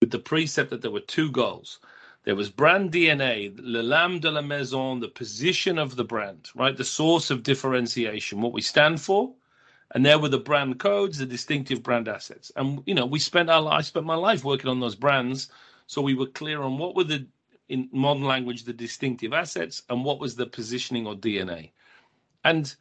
with 0.00 0.10
the 0.10 0.18
precept 0.18 0.70
that 0.70 0.82
there 0.82 0.90
were 0.90 1.00
two 1.00 1.30
goals. 1.30 1.80
There 2.24 2.34
was 2.34 2.50
brand 2.50 2.92
DNA, 2.92 3.56
le 3.58 3.82
lame 3.82 4.18
de 4.20 4.30
la 4.30 4.40
maison, 4.42 5.00
the 5.00 5.08
position 5.08 5.78
of 5.78 5.96
the 5.96 6.04
brand, 6.04 6.50
right? 6.56 6.76
The 6.76 6.84
source 6.84 7.30
of 7.30 7.44
differentiation, 7.44 8.40
what 8.40 8.52
we 8.52 8.62
stand 8.62 9.00
for. 9.00 9.32
And 9.94 10.04
there 10.04 10.18
were 10.18 10.28
the 10.28 10.38
brand 10.38 10.80
codes, 10.80 11.18
the 11.18 11.26
distinctive 11.26 11.82
brand 11.84 12.08
assets. 12.08 12.50
And, 12.56 12.82
you 12.86 12.94
know, 12.94 13.06
we 13.06 13.20
spent 13.20 13.50
our 13.50 13.72
I 13.72 13.82
spent 13.82 14.04
my 14.04 14.16
life 14.16 14.44
working 14.44 14.68
on 14.68 14.80
those 14.80 14.96
brands. 14.96 15.50
So 15.86 16.02
we 16.02 16.14
were 16.14 16.26
clear 16.26 16.62
on 16.62 16.78
what 16.78 16.96
were 16.96 17.04
the, 17.04 17.26
in 17.68 17.88
modern 17.92 18.24
language, 18.24 18.64
the 18.64 18.72
distinctive 18.72 19.32
assets 19.32 19.82
and 19.88 20.04
what 20.04 20.18
was 20.18 20.34
the 20.34 20.46
positioning 20.46 21.06
or 21.06 21.14
DNA. 21.14 21.70
And 22.46 22.74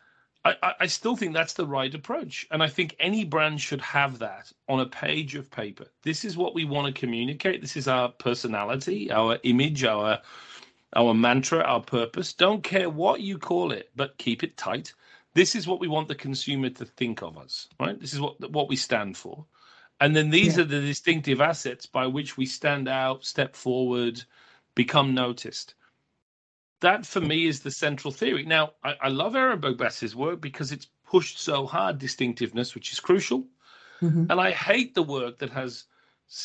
I, 0.46 0.76
I, 0.82 0.86
still 0.86 1.16
think 1.16 1.34
that's 1.34 1.54
the 1.54 1.66
right 1.66 1.94
approach. 1.94 2.46
And 2.52 2.62
I 2.62 2.68
think 2.68 2.96
any 3.00 3.24
brand 3.24 3.60
should 3.60 3.82
have 3.82 4.20
that 4.20 4.52
on 4.70 4.80
a 4.80 4.86
page 4.86 5.34
of 5.34 5.50
paper. 5.50 5.88
This 6.04 6.24
is 6.24 6.38
what 6.38 6.54
we 6.54 6.66
want 6.66 6.86
to 6.86 7.00
communicate. 7.00 7.62
This 7.62 7.76
is 7.76 7.88
our 7.88 8.10
personality, 8.10 9.12
our 9.12 9.40
image, 9.44 9.84
our 9.84 10.22
our 10.96 11.16
mantra, 11.16 11.62
our 11.62 11.82
purpose. 11.82 12.32
Don't 12.32 12.64
care 12.64 12.92
what 12.92 13.22
you 13.22 13.40
call 13.40 13.72
it, 13.72 13.90
but 13.96 14.18
keep 14.20 14.44
it 14.44 14.56
tight. 14.56 14.94
This 15.34 15.56
is 15.56 15.68
what 15.68 15.80
we 15.80 15.88
want 15.88 16.08
the 16.08 16.16
consumer 16.16 16.70
to 16.70 16.86
think 16.86 17.24
of 17.24 17.40
us, 17.40 17.68
right? 17.80 18.00
This 18.00 18.14
is 18.14 18.22
what 18.22 18.52
what 18.52 18.70
we 18.70 18.76
stand 18.76 19.18
for. 19.18 19.48
And 20.00 20.16
then 20.16 20.30
these 20.30 20.58
yeah. 20.58 20.64
are 20.64 20.68
the 20.68 20.80
distinctive 20.80 21.42
assets 21.42 21.88
by 21.88 22.06
which 22.06 22.38
we 22.38 22.46
stand 22.46 22.88
out, 22.88 23.26
step 23.26 23.56
forward, 23.56 24.24
become 24.76 25.16
noticed 25.16 25.74
that 26.86 27.06
for 27.06 27.22
me 27.22 27.46
is 27.46 27.60
the 27.60 27.72
central 27.72 28.12
theory. 28.12 28.46
Now, 28.46 28.72
I, 28.84 28.96
I 29.02 29.10
love 29.10 29.34
Ehrenberg 29.34 29.78
Bass's 29.78 30.16
work 30.16 30.42
because 30.42 30.72
it's 30.72 30.88
pushed 31.06 31.40
so 31.40 31.66
hard 31.66 32.00
distinctiveness, 32.00 32.76
which 32.76 32.92
is 32.92 33.00
crucial. 33.00 33.46
Mm-hmm. 34.02 34.26
And 34.30 34.40
I 34.40 34.52
hate 34.52 34.96
the 34.96 35.04
work 35.04 35.40
that 35.40 35.50
has, 35.52 35.86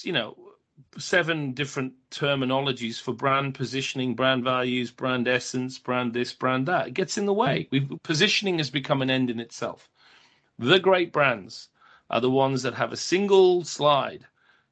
you 0.02 0.12
know, 0.12 0.36
seven 0.98 1.52
different 1.52 1.92
terminologies 2.10 3.00
for 3.00 3.12
brand 3.12 3.54
positioning, 3.54 4.14
brand 4.14 4.44
values, 4.44 4.90
brand 4.90 5.28
essence, 5.28 5.78
brand 5.78 6.14
this, 6.14 6.32
brand 6.32 6.66
that. 6.66 6.88
It 6.88 6.94
gets 6.94 7.18
in 7.18 7.26
the 7.26 7.34
way. 7.34 7.68
We've, 7.70 7.90
positioning 8.02 8.58
has 8.58 8.70
become 8.70 9.02
an 9.02 9.10
end 9.10 9.30
in 9.30 9.40
itself. 9.40 9.88
The 10.58 10.78
great 10.78 11.12
brands 11.12 11.68
are 12.08 12.20
the 12.20 12.30
ones 12.30 12.62
that 12.62 12.74
have 12.74 12.92
a 12.92 12.96
single 12.96 13.64
slide 13.64 14.26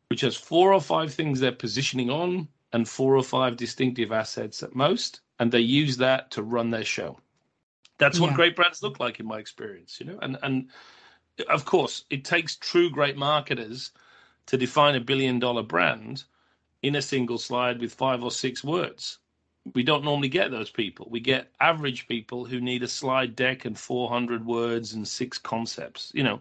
which 0.08 0.22
has 0.22 0.36
four 0.36 0.72
or 0.72 0.80
five 0.80 1.12
things 1.12 1.40
they're 1.40 1.52
positioning 1.52 2.10
on 2.10 2.48
and 2.72 2.88
four 2.88 3.16
or 3.16 3.22
five 3.22 3.56
distinctive 3.56 4.12
assets 4.12 4.62
at 4.62 4.74
most, 4.74 5.20
and 5.38 5.52
they 5.52 5.60
use 5.60 5.96
that 5.98 6.30
to 6.32 6.42
run 6.42 6.70
their 6.70 6.84
show. 6.84 7.18
That's 7.98 8.20
what 8.20 8.30
yeah. 8.30 8.36
great 8.36 8.56
brands 8.56 8.82
look 8.82 9.00
like 9.00 9.18
in 9.20 9.26
my 9.26 9.38
experience, 9.38 9.98
you 10.00 10.06
know. 10.06 10.18
And 10.22 10.38
and 10.42 10.68
of 11.48 11.64
course, 11.64 12.04
it 12.10 12.24
takes 12.24 12.56
true 12.56 12.90
great 12.90 13.16
marketers 13.16 13.90
to 14.46 14.56
define 14.56 14.94
a 14.94 15.00
billion 15.00 15.38
dollar 15.38 15.62
brand 15.62 16.24
in 16.82 16.94
a 16.94 17.02
single 17.02 17.38
slide 17.38 17.80
with 17.80 17.92
five 17.92 18.22
or 18.22 18.30
six 18.30 18.62
words. 18.62 19.18
We 19.74 19.82
don't 19.82 20.04
normally 20.04 20.28
get 20.28 20.50
those 20.50 20.70
people. 20.70 21.08
We 21.10 21.20
get 21.20 21.52
average 21.60 22.08
people 22.08 22.44
who 22.44 22.60
need 22.60 22.82
a 22.82 22.88
slide 22.88 23.36
deck 23.36 23.64
and 23.64 23.78
400 23.78 24.46
words 24.46 24.94
and 24.94 25.06
six 25.06 25.36
concepts. 25.36 26.10
You 26.14 26.22
know, 26.22 26.40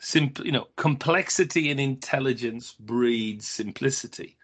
simple. 0.00 0.46
You 0.46 0.52
know, 0.52 0.68
complexity 0.76 1.70
and 1.70 1.80
intelligence 1.80 2.74
breeds 2.78 3.46
simplicity. 3.46 4.36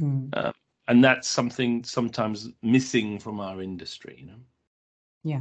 Mm 0.00 0.52
and 0.88 1.02
that's 1.04 1.28
something 1.28 1.84
sometimes 1.84 2.50
missing 2.62 3.18
from 3.18 3.40
our 3.40 3.62
industry 3.62 4.16
you 4.20 4.26
know? 4.26 4.40
Yeah. 5.24 5.40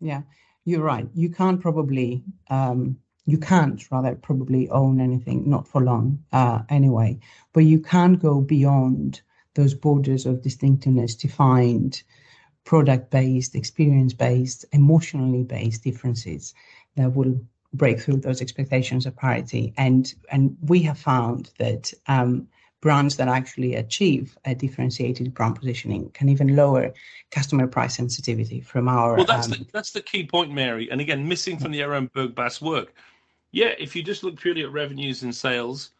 Yeah. 0.00 0.22
You're 0.64 0.82
right. 0.82 1.08
You 1.14 1.30
can't 1.30 1.60
probably 1.60 2.22
um, 2.48 2.98
you 3.26 3.38
can't 3.38 3.90
rather 3.90 4.14
probably 4.14 4.68
own 4.70 5.00
anything 5.00 5.48
not 5.48 5.68
for 5.68 5.82
long 5.82 6.22
uh, 6.32 6.62
anyway. 6.68 7.18
But 7.52 7.64
you 7.64 7.80
can't 7.80 8.20
go 8.20 8.40
beyond 8.40 9.22
those 9.54 9.74
borders 9.74 10.26
of 10.26 10.42
distinctiveness 10.42 11.14
to 11.16 11.28
find 11.28 12.02
product 12.64 13.10
based 13.10 13.54
experience 13.54 14.12
based 14.12 14.64
emotionally 14.72 15.42
based 15.42 15.82
differences 15.84 16.54
that 16.96 17.14
will 17.14 17.40
break 17.72 18.00
through 18.00 18.18
those 18.18 18.40
expectations 18.40 19.06
of 19.06 19.16
parity. 19.16 19.72
And 19.76 20.12
and 20.30 20.56
we 20.62 20.82
have 20.82 20.98
found 20.98 21.50
that 21.58 21.92
um, 22.06 22.48
brands 22.80 23.16
that 23.16 23.28
actually 23.28 23.74
achieve 23.74 24.36
a 24.44 24.54
differentiated 24.54 25.34
brand 25.34 25.56
positioning 25.56 26.10
can 26.10 26.28
even 26.28 26.56
lower 26.56 26.92
customer 27.30 27.66
price 27.66 27.96
sensitivity 27.96 28.60
from 28.60 28.88
our. 28.88 29.16
Well, 29.16 29.26
that's 29.26 29.46
um, 29.46 29.52
the, 29.52 29.66
that's 29.72 29.92
the 29.92 30.00
key 30.00 30.26
point, 30.26 30.52
Mary. 30.52 30.90
And 30.90 31.00
again, 31.00 31.28
missing 31.28 31.58
from 31.58 31.72
the 31.72 31.80
Ehrenberg 31.80 32.34
Bass 32.34 32.60
work. 32.60 32.94
Yeah, 33.52 33.72
if 33.78 33.94
you 33.96 34.02
just 34.02 34.22
look 34.22 34.40
purely 34.40 34.62
at 34.62 34.72
revenues 34.72 35.22
and 35.22 35.34
sales, 35.34 35.90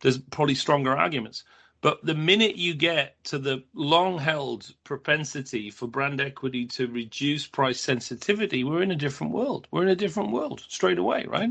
there's 0.00 0.18
probably 0.18 0.54
stronger 0.54 0.96
arguments. 0.96 1.44
But 1.82 2.04
the 2.04 2.14
minute 2.14 2.56
you 2.56 2.74
get 2.74 3.22
to 3.24 3.38
the 3.38 3.64
long 3.72 4.18
held 4.18 4.70
propensity 4.84 5.70
for 5.70 5.86
brand 5.86 6.20
equity 6.20 6.66
to 6.66 6.86
reduce 6.88 7.46
price 7.46 7.80
sensitivity, 7.80 8.64
we're 8.64 8.82
in 8.82 8.90
a 8.90 8.96
different 8.96 9.32
world. 9.32 9.66
We're 9.70 9.84
in 9.84 9.88
a 9.88 9.96
different 9.96 10.30
world 10.30 10.62
straight 10.68 10.98
away, 10.98 11.24
right? 11.26 11.50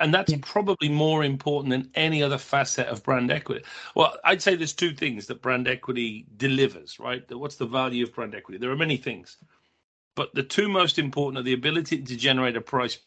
And 0.00 0.12
that's 0.12 0.32
yeah. 0.32 0.38
probably 0.42 0.88
more 0.88 1.24
important 1.24 1.70
than 1.70 1.90
any 1.94 2.22
other 2.22 2.38
facet 2.38 2.86
of 2.88 3.02
brand 3.02 3.30
equity. 3.30 3.64
Well, 3.94 4.16
I'd 4.24 4.42
say 4.42 4.54
there's 4.54 4.72
two 4.72 4.92
things 4.92 5.26
that 5.26 5.40
brand 5.42 5.68
equity 5.68 6.26
delivers, 6.36 6.98
right? 6.98 7.24
What's 7.30 7.56
the 7.56 7.66
value 7.66 8.04
of 8.04 8.14
brand 8.14 8.34
equity? 8.34 8.58
There 8.58 8.70
are 8.70 8.76
many 8.76 8.96
things, 8.96 9.38
but 10.14 10.34
the 10.34 10.42
two 10.42 10.68
most 10.68 10.98
important 10.98 11.38
are 11.38 11.44
the 11.44 11.54
ability 11.54 12.02
to 12.02 12.16
generate 12.16 12.56
a 12.56 12.60
price, 12.60 12.98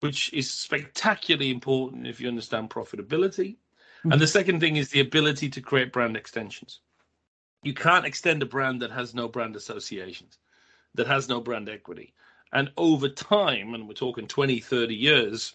which 0.00 0.32
is 0.32 0.50
spectacularly 0.50 1.50
important 1.50 2.06
if 2.06 2.20
you 2.20 2.28
understand 2.28 2.70
profitability. 2.70 3.56
Mm-hmm. 3.56 4.12
And 4.12 4.20
the 4.20 4.26
second 4.26 4.60
thing 4.60 4.76
is 4.76 4.90
the 4.90 5.00
ability 5.00 5.48
to 5.50 5.60
create 5.60 5.92
brand 5.92 6.16
extensions. 6.16 6.80
You 7.62 7.74
can't 7.74 8.06
extend 8.06 8.42
a 8.42 8.46
brand 8.46 8.82
that 8.82 8.90
has 8.90 9.14
no 9.14 9.28
brand 9.28 9.56
associations, 9.56 10.38
that 10.94 11.06
has 11.06 11.28
no 11.28 11.40
brand 11.40 11.68
equity. 11.68 12.14
And 12.52 12.70
over 12.76 13.08
time, 13.08 13.74
and 13.74 13.88
we're 13.88 13.94
talking 13.94 14.26
20, 14.26 14.60
30 14.60 14.94
years, 14.94 15.54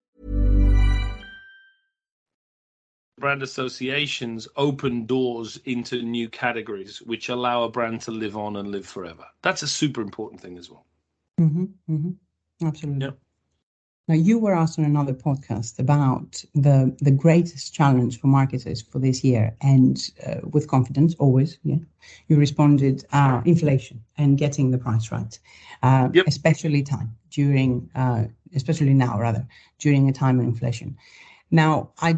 Brand 3.21 3.43
associations 3.43 4.47
open 4.57 5.05
doors 5.05 5.59
into 5.65 6.01
new 6.01 6.27
categories, 6.27 7.01
which 7.01 7.29
allow 7.29 7.63
a 7.63 7.69
brand 7.69 8.01
to 8.01 8.11
live 8.11 8.35
on 8.35 8.57
and 8.57 8.71
live 8.71 8.85
forever. 8.85 9.25
That's 9.41 9.63
a 9.63 9.67
super 9.67 10.01
important 10.01 10.41
thing 10.41 10.57
as 10.57 10.69
well. 10.69 10.85
Mm-hmm, 11.39 11.65
mm-hmm. 11.89 12.67
Absolutely. 12.67 13.05
Yeah. 13.05 13.11
Now, 14.07 14.15
you 14.15 14.39
were 14.39 14.53
asked 14.53 14.77
on 14.77 14.85
another 14.85 15.13
podcast 15.13 15.79
about 15.79 16.43
the 16.53 16.93
the 16.99 17.11
greatest 17.11 17.73
challenge 17.73 18.19
for 18.19 18.27
marketers 18.27 18.81
for 18.81 18.99
this 18.99 19.23
year, 19.23 19.55
and 19.61 19.97
uh, 20.27 20.41
with 20.51 20.67
confidence, 20.67 21.15
always, 21.15 21.59
yeah, 21.63 21.77
you 22.27 22.35
responded 22.35 23.05
uh, 23.13 23.41
inflation 23.45 24.03
and 24.17 24.37
getting 24.37 24.71
the 24.71 24.77
price 24.77 25.11
right, 25.11 25.39
uh, 25.83 26.09
yep. 26.13 26.25
especially 26.27 26.83
time 26.83 27.15
during, 27.29 27.89
uh, 27.95 28.25
especially 28.55 28.93
now 28.93 29.17
rather 29.19 29.47
during 29.79 30.09
a 30.09 30.13
time 30.13 30.39
of 30.39 30.45
inflation. 30.45 30.97
Now, 31.51 31.91
I 32.01 32.17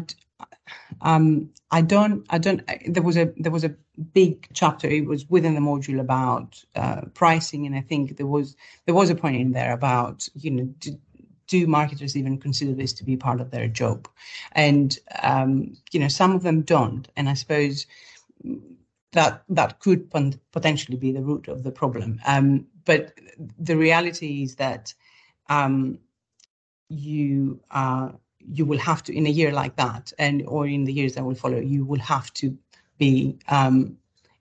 um, 1.02 1.50
I 1.70 1.80
don't, 1.82 2.26
I 2.30 2.38
don't. 2.38 2.62
There 2.86 3.02
was 3.02 3.16
a 3.16 3.32
there 3.36 3.52
was 3.52 3.64
a 3.64 3.74
big 4.12 4.48
chapter. 4.54 4.88
It 4.88 5.06
was 5.06 5.28
within 5.28 5.54
the 5.54 5.60
module 5.60 6.00
about 6.00 6.62
uh, 6.74 7.02
pricing, 7.14 7.66
and 7.66 7.74
I 7.74 7.80
think 7.80 8.16
there 8.16 8.26
was 8.26 8.56
there 8.86 8.94
was 8.94 9.10
a 9.10 9.14
point 9.14 9.36
in 9.36 9.52
there 9.52 9.72
about 9.72 10.28
you 10.34 10.50
know 10.50 10.64
do, 10.78 10.98
do 11.46 11.66
marketers 11.66 12.16
even 12.16 12.38
consider 12.38 12.72
this 12.72 12.92
to 12.94 13.04
be 13.04 13.16
part 13.16 13.40
of 13.40 13.50
their 13.50 13.68
job, 13.68 14.08
and 14.52 14.98
um, 15.22 15.76
you 15.92 16.00
know 16.00 16.08
some 16.08 16.32
of 16.34 16.42
them 16.42 16.62
don't, 16.62 17.08
and 17.16 17.28
I 17.28 17.34
suppose 17.34 17.86
that 19.12 19.42
that 19.48 19.80
could 19.80 20.10
potentially 20.52 20.96
be 20.96 21.12
the 21.12 21.22
root 21.22 21.48
of 21.48 21.62
the 21.62 21.72
problem. 21.72 22.20
Um, 22.26 22.66
but 22.84 23.12
the 23.58 23.76
reality 23.76 24.42
is 24.42 24.56
that 24.56 24.94
um, 25.48 25.98
you 26.88 27.60
are 27.70 28.14
you 28.52 28.64
will 28.64 28.78
have 28.78 29.02
to 29.04 29.16
in 29.16 29.26
a 29.26 29.30
year 29.30 29.52
like 29.52 29.76
that 29.76 30.12
and 30.18 30.42
or 30.46 30.66
in 30.66 30.84
the 30.84 30.92
years 30.92 31.14
that 31.14 31.24
will 31.24 31.34
follow 31.34 31.58
you 31.58 31.84
will 31.84 32.00
have 32.00 32.32
to 32.34 32.56
be 32.98 33.38
um, 33.48 33.96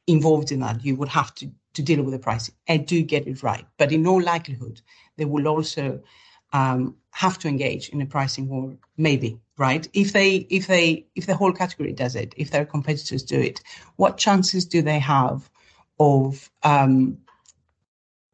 involved 0.08 0.52
in 0.52 0.60
that. 0.60 0.84
You 0.84 0.96
will 0.96 1.08
have 1.08 1.34
to 1.36 1.50
to 1.74 1.82
deal 1.82 2.04
with 2.04 2.14
the 2.14 2.20
pricing 2.20 2.54
and 2.68 2.86
do 2.86 3.02
get 3.02 3.28
it 3.28 3.42
right. 3.42 3.66
But 3.78 3.92
in 3.92 4.06
all 4.06 4.22
likelihood 4.22 4.82
they 5.18 5.26
will 5.26 5.48
also 5.48 6.02
um, 6.52 6.96
have 7.12 7.40
to 7.40 7.48
engage 7.48 7.90
in 7.90 8.02
a 8.02 8.06
pricing 8.06 8.48
war 8.48 8.76
maybe 8.98 9.40
right? 9.58 9.88
If 9.94 10.14
they 10.14 10.48
if 10.50 10.68
they 10.68 11.06
if 11.16 11.26
the 11.26 11.36
whole 11.36 11.54
category 11.54 11.94
does 11.94 12.16
it 12.16 12.34
if 12.38 12.52
their 12.52 12.66
competitors 12.66 13.24
do 13.24 13.40
it 13.40 13.62
what 13.96 14.18
chances 14.18 14.66
do 14.66 14.82
they 14.82 15.00
have 15.00 15.50
of 16.00 16.50
um, 16.64 17.18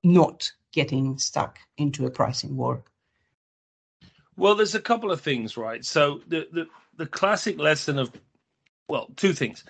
not 0.03 0.51
getting 0.71 1.17
stuck 1.17 1.59
into 1.77 2.05
a 2.05 2.11
pricing 2.11 2.55
war 2.55 2.83
well, 4.39 4.55
there's 4.55 4.75
a 4.75 4.81
couple 4.81 5.11
of 5.11 5.21
things, 5.21 5.57
right? 5.57 5.83
So 5.85 6.21
the 6.27 6.47
the 6.51 6.67
the 6.95 7.05
classic 7.05 7.59
lesson 7.59 7.99
of 7.99 8.11
well, 8.87 9.07
two 9.15 9.33
things. 9.33 9.63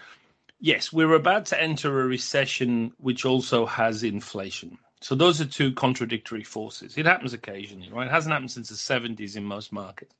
Yes, 0.62 0.94
we're 0.94 1.14
about 1.14 1.46
to 1.48 1.62
enter 1.62 2.02
a 2.02 2.08
recession 2.08 2.94
which 2.98 3.26
also 3.26 3.66
has 3.66 4.04
inflation. 4.04 4.78
So 5.02 5.16
those 5.16 5.40
are 5.40 5.46
two 5.46 5.74
contradictory 5.74 6.44
forces. 6.44 6.98
It 6.98 7.06
happens 7.06 7.34
occasionally, 7.34 7.90
right? 7.90 8.08
It 8.08 8.12
hasn't 8.12 8.34
happened 8.34 8.52
since 8.52 8.70
the 8.70 8.76
70s 8.76 9.38
in 9.38 9.46
most 9.46 9.72
markets. 9.72 10.14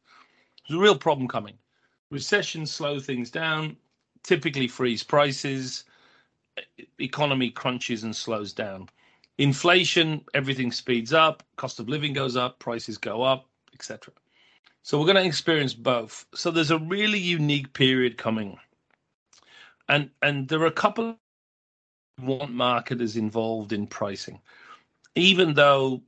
There's 0.68 0.80
a 0.80 0.82
real 0.82 0.98
problem 0.98 1.28
coming. 1.28 1.56
Recessions 2.10 2.72
slow 2.72 3.00
things 3.00 3.30
down, 3.30 3.76
typically 4.24 4.68
freeze 4.68 5.04
prices, 5.04 5.84
economy 7.00 7.50
crunches 7.50 8.04
and 8.04 8.16
slows 8.16 8.54
down. 8.54 8.88
Inflation, 9.38 10.24
everything 10.34 10.72
speeds 10.72 11.14
up, 11.14 11.44
cost 11.58 11.80
of 11.80 11.90
living 11.90 12.14
goes 12.14 12.36
up, 12.38 12.60
prices 12.60 12.98
go 12.98 13.22
up, 13.22 13.46
etc. 13.74 14.14
So 14.84 15.00
we're 15.00 15.06
going 15.06 15.18
to 15.18 15.26
experience 15.26 15.74
both. 15.74 16.26
So 16.34 16.52
there's 16.52 16.72
a 16.72 16.80
really 16.80 17.20
unique 17.20 17.74
period 17.74 18.18
coming. 18.18 18.58
And 19.88 20.10
and 20.22 20.48
there 20.48 20.62
are 20.62 20.68
a 20.68 20.72
couple 20.72 21.10
of 21.10 22.24
want 22.24 22.54
marketers 22.54 23.16
involved 23.16 23.74
in 23.74 23.88
pricing. 23.88 24.40
Even 25.16 25.54
though 25.54 26.02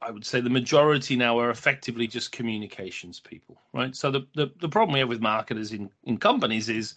I 0.00 0.10
would 0.10 0.24
say 0.24 0.40
the 0.40 0.50
majority 0.50 1.16
now 1.16 1.38
are 1.38 1.50
effectively 1.50 2.06
just 2.06 2.32
communications 2.32 3.18
people, 3.18 3.60
right? 3.72 3.94
So 3.94 4.10
the, 4.10 4.26
the, 4.34 4.52
the 4.60 4.68
problem 4.68 4.92
we 4.92 5.00
have 5.00 5.08
with 5.08 5.20
marketers 5.20 5.72
in, 5.72 5.90
in 6.04 6.18
companies 6.18 6.68
is 6.68 6.94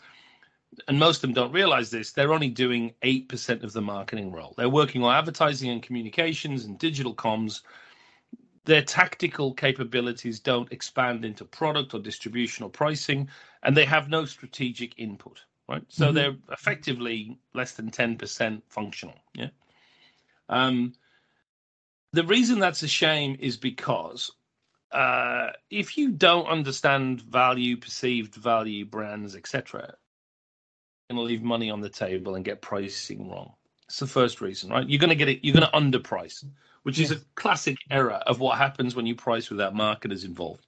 and 0.87 0.97
most 0.97 1.17
of 1.17 1.21
them 1.21 1.33
don't 1.33 1.51
realize 1.51 1.89
this, 1.89 2.11
they're 2.11 2.33
only 2.33 2.49
doing 2.49 2.93
8% 3.03 3.63
of 3.63 3.73
the 3.73 3.81
marketing 3.81 4.31
role. 4.31 4.53
They're 4.57 4.69
working 4.69 5.03
on 5.03 5.13
advertising 5.13 5.69
and 5.69 5.83
communications 5.83 6.65
and 6.65 6.77
digital 6.79 7.13
comms. 7.13 7.61
Their 8.65 8.83
tactical 8.83 9.53
capabilities 9.53 10.39
don't 10.39 10.71
expand 10.71 11.25
into 11.25 11.45
product 11.45 11.93
or 11.93 11.99
distribution 11.99 12.63
or 12.63 12.69
pricing, 12.69 13.27
and 13.63 13.75
they 13.75 13.85
have 13.85 14.09
no 14.09 14.25
strategic 14.25 14.97
input, 14.99 15.39
right? 15.67 15.83
So 15.89 16.05
mm-hmm. 16.05 16.15
they're 16.15 16.35
effectively 16.51 17.39
less 17.53 17.73
than 17.73 17.89
10% 17.89 18.61
functional. 18.69 19.15
Yeah. 19.33 19.49
Um, 20.49 20.93
the 22.13 22.23
reason 22.23 22.59
that's 22.59 22.83
a 22.83 22.87
shame 22.87 23.37
is 23.39 23.57
because 23.57 24.31
uh, 24.91 25.51
if 25.69 25.97
you 25.97 26.11
don't 26.11 26.45
understand 26.47 27.21
value, 27.21 27.77
perceived 27.77 28.35
value, 28.35 28.85
brands, 28.85 29.35
etc., 29.35 29.95
you're 31.09 31.17
going 31.17 31.27
to 31.27 31.33
leave 31.33 31.43
money 31.43 31.69
on 31.69 31.81
the 31.81 31.89
table 31.89 32.35
and 32.35 32.45
get 32.45 32.61
pricing 32.61 33.29
wrong. 33.29 33.53
It's 33.87 33.99
the 33.99 34.07
first 34.07 34.41
reason, 34.41 34.69
right? 34.69 34.87
You're 34.87 34.99
going 34.99 35.09
to 35.09 35.15
get 35.15 35.29
it. 35.29 35.39
You're 35.43 35.55
going 35.55 35.69
to 35.69 35.99
underprice, 35.99 36.45
which 36.83 36.99
yes. 36.99 37.11
is 37.11 37.17
a 37.17 37.25
classic 37.35 37.77
error 37.89 38.21
of 38.25 38.39
what 38.39 38.57
happens 38.57 38.95
when 38.95 39.05
you 39.05 39.15
price 39.15 39.49
without 39.49 39.75
marketers 39.75 40.23
involved. 40.23 40.65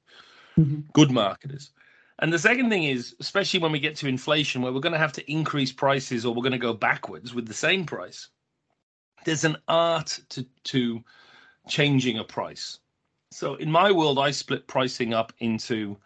Mm-hmm. 0.58 0.82
Good 0.94 1.12
marketers. 1.12 1.72
And 2.20 2.32
the 2.32 2.40
second 2.40 2.70
thing 2.70 2.84
is, 2.84 3.16
especially 3.20 3.60
when 3.60 3.72
we 3.72 3.80
get 3.80 3.96
to 3.98 4.08
inflation, 4.08 4.62
where 4.62 4.72
we're 4.72 4.80
going 4.80 4.94
to 4.94 5.00
have 5.00 5.14
to 5.14 5.32
increase 5.32 5.72
prices 5.72 6.26
or 6.26 6.34
we're 6.34 6.44
going 6.44 6.52
to 6.52 6.58
go 6.60 6.74
backwards 6.74 7.34
with 7.34 7.48
the 7.48 7.54
same 7.54 7.86
price. 7.86 8.30
There's 9.26 9.46
an 9.46 9.58
art 9.68 10.20
to 10.30 10.46
to 10.66 11.04
changing 11.68 12.20
a 12.20 12.24
price. 12.24 12.80
So 13.32 13.56
in 13.56 13.72
my 13.72 13.92
world, 13.92 14.20
I 14.20 14.32
split 14.32 14.68
pricing 14.68 15.14
up 15.14 15.34
into 15.40 15.98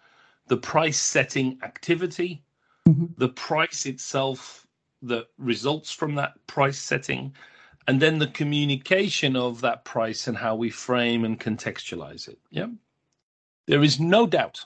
the 0.48 0.58
price 0.58 0.98
setting 0.98 1.60
activity 1.64 2.42
mm-hmm. 2.88 3.06
the 3.18 3.30
price 3.30 3.86
itself 3.86 4.66
that 5.04 5.28
results 5.38 5.92
from 5.92 6.16
that 6.16 6.34
price 6.48 6.80
setting, 6.80 7.34
and 7.88 8.02
then 8.02 8.20
the 8.20 8.28
communication 8.28 9.36
of 9.36 9.62
that 9.62 9.86
price 9.86 10.28
and 10.28 10.38
how 10.38 10.56
we 10.56 10.70
frame 10.70 11.24
and 11.24 11.40
contextualize 11.40 12.28
it. 12.28 12.38
Yeah. 12.50 12.68
There 13.66 13.84
is 13.84 14.00
no 14.00 14.28
doubt 14.28 14.64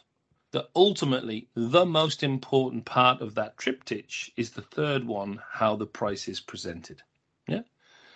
that 0.51 0.69
ultimately 0.75 1.47
the 1.55 1.86
most 1.86 2.23
important 2.23 2.84
part 2.86 3.21
of 3.21 3.36
that 3.36 3.57
triptych 3.57 4.31
is 4.36 4.49
the 4.49 4.62
third 4.62 5.05
one 5.05 5.39
how 5.49 5.75
the 5.75 5.86
price 5.86 6.27
is 6.27 6.39
presented. 6.39 7.01
Yeah. 7.47 7.62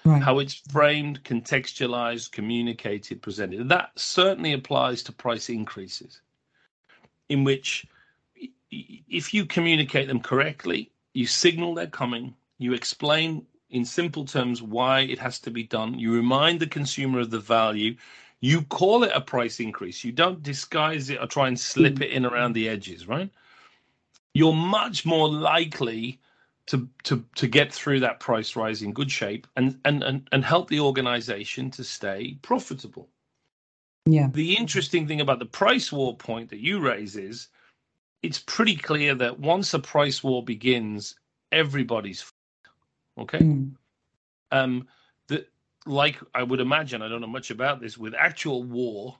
Right. 0.03 0.21
How 0.21 0.39
it's 0.39 0.55
framed, 0.71 1.23
contextualized, 1.23 2.31
communicated, 2.31 3.21
presented. 3.21 3.69
That 3.69 3.91
certainly 3.95 4.53
applies 4.53 5.01
to 5.03 5.11
price 5.11 5.49
increases, 5.49 6.21
in 7.29 7.43
which 7.43 7.87
if 8.69 9.33
you 9.33 9.45
communicate 9.45 10.07
them 10.07 10.19
correctly, 10.19 10.91
you 11.13 11.25
signal 11.25 11.73
they're 11.73 11.87
coming, 11.87 12.35
you 12.59 12.73
explain 12.73 13.47
in 13.69 13.85
simple 13.85 14.25
terms 14.25 14.61
why 14.61 15.01
it 15.01 15.19
has 15.19 15.39
to 15.39 15.51
be 15.51 15.63
done, 15.63 15.97
you 15.97 16.13
remind 16.13 16.59
the 16.59 16.67
consumer 16.67 17.19
of 17.19 17.31
the 17.31 17.39
value, 17.39 17.95
you 18.39 18.61
call 18.63 19.03
it 19.03 19.11
a 19.13 19.21
price 19.21 19.59
increase, 19.59 20.03
you 20.03 20.11
don't 20.11 20.43
disguise 20.43 21.09
it 21.09 21.19
or 21.19 21.27
try 21.27 21.47
and 21.47 21.59
slip 21.59 22.01
it 22.01 22.11
in 22.11 22.25
around 22.25 22.53
the 22.53 22.69
edges, 22.69 23.07
right? 23.07 23.31
You're 24.33 24.53
much 24.53 25.05
more 25.05 25.29
likely 25.29 26.19
to 26.67 26.89
to 27.03 27.23
to 27.35 27.47
get 27.47 27.71
through 27.71 27.99
that 27.99 28.19
price 28.19 28.55
rise 28.55 28.81
in 28.81 28.91
good 28.91 29.11
shape 29.11 29.47
and 29.55 29.79
and 29.85 30.03
and, 30.03 30.27
and 30.31 30.43
help 30.43 30.69
the 30.69 30.79
organization 30.79 31.71
to 31.71 31.83
stay 31.83 32.37
profitable. 32.41 33.09
Yeah. 34.05 34.29
The 34.31 34.55
interesting 34.55 35.07
thing 35.07 35.21
about 35.21 35.39
the 35.39 35.45
price 35.45 35.91
war 35.91 36.15
point 36.15 36.49
that 36.49 36.59
you 36.59 36.79
raise 36.79 37.15
is 37.15 37.47
it's 38.21 38.39
pretty 38.39 38.75
clear 38.75 39.15
that 39.15 39.39
once 39.39 39.73
a 39.73 39.79
price 39.79 40.23
war 40.23 40.43
begins, 40.43 41.15
everybody's 41.51 42.31
okay. 43.17 43.39
Mm. 43.39 43.75
Um, 44.51 44.87
that 45.27 45.49
like 45.85 46.17
I 46.33 46.43
would 46.43 46.59
imagine, 46.59 47.01
I 47.01 47.09
don't 47.09 47.21
know 47.21 47.27
much 47.27 47.51
about 47.51 47.81
this 47.81 47.97
with 47.97 48.13
actual 48.13 48.63
war. 48.63 49.17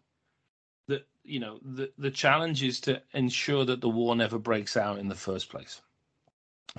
That 0.87 1.07
you 1.23 1.39
know, 1.39 1.59
the 1.63 1.91
the 1.97 2.11
challenge 2.11 2.63
is 2.63 2.79
to 2.81 3.01
ensure 3.13 3.65
that 3.65 3.81
the 3.81 3.89
war 3.89 4.15
never 4.15 4.39
breaks 4.39 4.77
out 4.77 4.99
in 4.99 5.07
the 5.07 5.15
first 5.15 5.49
place. 5.49 5.81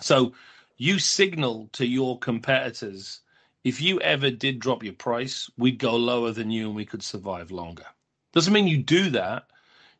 So 0.01 0.35
you 0.77 0.99
signal 0.99 1.69
to 1.73 1.87
your 1.87 2.19
competitors 2.19 3.21
if 3.65 3.81
you 3.81 4.01
ever 4.01 4.31
did 4.31 4.61
drop 4.61 4.85
your 4.85 4.93
price, 4.93 5.51
we'd 5.59 5.79
go 5.79 5.97
lower 5.97 6.31
than 6.31 6.53
you 6.53 6.69
and 6.69 6.77
we 6.77 6.85
could 6.85 7.03
survive 7.03 7.51
longer. 7.51 7.87
Doesn't 8.33 8.53
mean 8.53 8.69
you 8.69 8.77
do 8.77 9.11
that, 9.11 9.49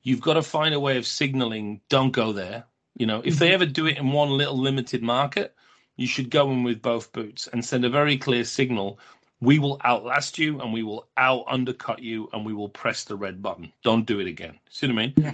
you've 0.07 0.21
got 0.21 0.35
to 0.35 0.43
find 0.43 0.73
a 0.73 0.79
way 0.79 0.97
of 0.99 1.07
signaling 1.07 1.81
don't 1.89 2.13
go 2.13 2.33
there 2.33 2.65
you 2.97 3.07
know 3.07 3.21
if 3.25 3.39
they 3.39 3.47
mm-hmm. 3.47 3.55
ever 3.55 3.67
do 3.67 3.87
it 3.87 3.99
in 3.99 4.13
one 4.13 4.31
little 4.31 4.59
limited 4.59 5.03
market 5.03 5.55
you 5.97 6.07
should 6.07 6.31
go 6.31 6.51
in 6.51 6.63
with 6.63 6.83
both 6.83 7.13
boots 7.13 7.49
and 7.53 7.65
send 7.65 7.85
a 7.85 7.91
very 7.91 8.17
clear 8.17 8.45
signal 8.45 8.99
we 9.41 9.59
will 9.59 9.79
outlast 9.85 10.39
you 10.39 10.61
and 10.61 10.73
we 10.73 10.83
will 10.83 11.07
out 11.17 11.45
undercut 11.49 12.01
you 12.01 12.29
and 12.33 12.45
we 12.45 12.55
will 12.55 12.69
press 12.69 13.05
the 13.05 13.17
red 13.17 13.43
button 13.43 13.73
don't 13.83 14.07
do 14.07 14.21
it 14.21 14.27
again 14.27 14.59
see 14.71 14.87
what 14.87 14.93
i 14.93 14.97
mean 14.97 15.15
yeah 15.17 15.33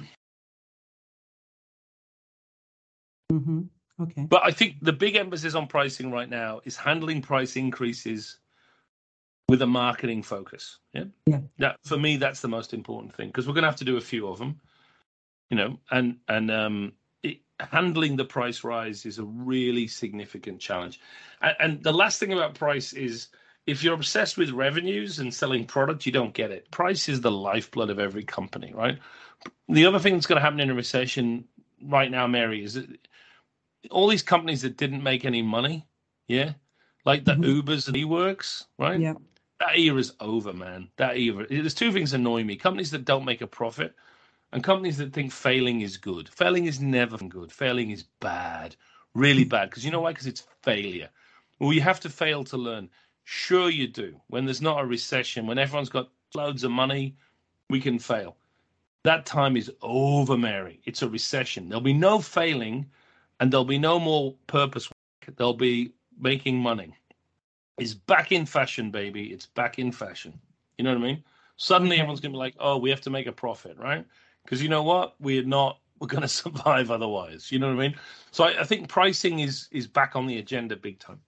mm-hmm. 3.33 3.63
okay 4.01 4.23
but 4.23 4.43
i 4.45 4.51
think 4.51 4.77
the 4.83 4.93
big 4.93 5.17
emphasis 5.17 5.55
on 5.55 5.67
pricing 5.67 6.11
right 6.11 6.29
now 6.29 6.61
is 6.65 6.77
handling 6.77 7.23
price 7.23 7.57
increases 7.57 8.39
with 9.53 9.61
a 9.61 9.67
marketing 9.67 10.23
focus. 10.23 10.79
Yeah. 10.95 11.05
Yeah. 11.27 11.41
That 11.59 11.77
for 11.85 11.99
me, 11.99 12.17
that's 12.17 12.41
the 12.41 12.49
most 12.49 12.73
important 12.73 13.15
thing 13.15 13.29
because 13.29 13.47
we're 13.47 13.53
going 13.53 13.65
to 13.65 13.69
have 13.69 13.77
to 13.77 13.85
do 13.85 13.99
a 13.99 14.01
few 14.01 14.27
of 14.29 14.39
them, 14.39 14.61
you 15.51 15.59
know, 15.59 15.79
and 15.91 16.17
and 16.27 16.51
um, 16.51 16.93
handling 17.71 18.17
the 18.17 18.25
price 18.25 18.65
rise 18.65 19.07
is 19.07 19.19
a 19.19 19.25
really 19.25 19.87
significant 19.87 20.61
challenge. 20.61 21.01
And, 21.41 21.57
and 21.61 21.83
the 21.83 21.93
last 21.93 22.19
thing 22.19 22.33
about 22.33 22.55
price 22.55 22.93
is 22.93 23.29
if 23.67 23.83
you're 23.83 23.95
obsessed 23.95 24.37
with 24.37 24.51
revenues 24.51 25.19
and 25.19 25.33
selling 25.33 25.67
product, 25.67 26.07
you 26.07 26.13
don't 26.13 26.35
get 26.35 26.51
it. 26.51 26.71
Price 26.71 27.09
is 27.09 27.21
the 27.21 27.31
lifeblood 27.31 27.91
of 27.91 27.99
every 27.99 28.25
company, 28.25 28.73
right? 28.75 28.99
The 29.69 29.87
other 29.87 29.99
thing 29.99 30.15
that's 30.15 30.27
going 30.27 30.37
to 30.37 30.43
happen 30.43 30.61
in 30.61 30.71
a 30.71 30.75
recession 30.75 31.45
right 31.83 32.11
now, 32.11 32.27
Mary, 32.27 32.65
is 32.65 32.75
that 32.75 32.87
all 33.91 34.09
these 34.09 34.23
companies 34.23 34.63
that 34.63 34.77
didn't 34.77 35.03
make 35.03 35.25
any 35.25 35.43
money, 35.43 35.87
yeah, 36.29 36.53
like 37.05 37.25
the 37.25 37.33
mm-hmm. 37.33 37.61
Ubers 37.61 37.89
and 37.89 37.97
WeWorks, 37.97 38.65
right? 38.79 39.01
Yeah 39.01 39.15
that 39.63 39.79
era 39.79 39.99
is 39.99 40.13
over, 40.21 40.53
man. 40.53 40.89
That 40.97 41.17
era. 41.17 41.47
There's 41.49 41.75
two 41.75 41.93
things 41.93 42.13
annoy 42.13 42.45
me: 42.45 42.57
companies 42.57 42.91
that 42.91 43.05
don't 43.05 43.25
make 43.25 43.41
a 43.41 43.47
profit, 43.47 43.95
and 44.53 44.63
companies 44.63 44.99
that 44.99 45.13
think 45.13 45.33
failing 45.33 45.81
is 45.81 45.97
good. 45.97 46.29
Failing 46.29 46.67
is 46.67 46.81
never 46.81 47.17
good. 47.19 47.51
Failing 47.51 47.91
is 47.91 48.05
bad, 48.21 48.77
really 49.15 49.45
bad. 49.45 49.71
Because 49.71 49.85
you 49.85 49.91
know 49.91 50.01
why? 50.01 50.13
Because 50.13 50.27
it's 50.27 50.47
failure. 50.63 51.09
Well, 51.59 51.73
you 51.73 51.81
have 51.81 52.01
to 52.01 52.09
fail 52.09 52.45
to 52.45 52.57
learn. 52.57 52.89
Sure, 53.25 53.71
you 53.71 53.87
do. 53.87 54.21
When 54.29 54.45
there's 54.45 54.63
not 54.63 54.83
a 54.83 54.87
recession, 54.87 55.47
when 55.47 55.59
everyone's 55.59 55.89
got 55.89 56.11
loads 56.35 56.65
of 56.65 56.71
money, 56.71 57.17
we 57.71 57.81
can 57.81 57.99
fail. 57.99 58.37
That 59.05 59.27
time 59.27 59.57
is 59.57 59.71
over, 59.81 60.37
Mary. 60.37 60.81
It's 60.85 61.03
a 61.03 61.09
recession. 61.09 61.69
There'll 61.69 61.81
be 61.81 61.93
no 61.93 62.21
failing, 62.21 62.87
and 63.41 63.53
there'll 63.53 63.65
be 63.65 63.79
no 63.79 63.99
more 63.99 64.35
purpose. 64.47 64.89
There'll 65.37 65.55
be 65.55 65.93
making 66.19 66.59
money 66.59 66.95
is 67.79 67.95
back 67.95 68.33
in 68.33 68.47
fashion, 68.47 68.91
baby. 68.91 69.33
It's 69.33 69.47
back 69.47 69.79
in 69.79 69.93
fashion. 69.93 70.39
You 70.79 70.85
know 70.85 70.91
what 70.91 71.03
I 71.03 71.07
mean? 71.07 71.25
Suddenly, 71.57 71.97
everyone's 71.99 72.21
gonna 72.21 72.33
be 72.33 72.39
like, 72.39 72.55
"Oh, 72.59 72.79
we 72.79 72.91
have 72.91 73.01
to 73.03 73.11
make 73.11 73.27
a 73.27 73.33
profit, 73.33 73.77
right?" 73.79 74.07
Because 74.45 74.63
you 74.63 74.69
know 74.69 74.83
what? 74.83 75.15
We're 75.21 75.45
not. 75.45 75.79
We're 76.03 76.09
gonna 76.09 76.27
survive 76.27 76.91
otherwise. 76.91 77.53
You 77.53 77.61
know 77.61 77.69
what 77.69 77.81
I 77.81 77.89
mean? 77.89 77.95
So 78.33 78.43
I, 78.43 78.63
I 78.63 78.65
think 78.65 78.89
pricing 78.89 79.39
is 79.39 79.69
is 79.71 79.87
back 79.87 80.17
on 80.17 80.27
the 80.27 80.39
agenda 80.39 80.75
big 80.77 80.99
time. 80.99 81.21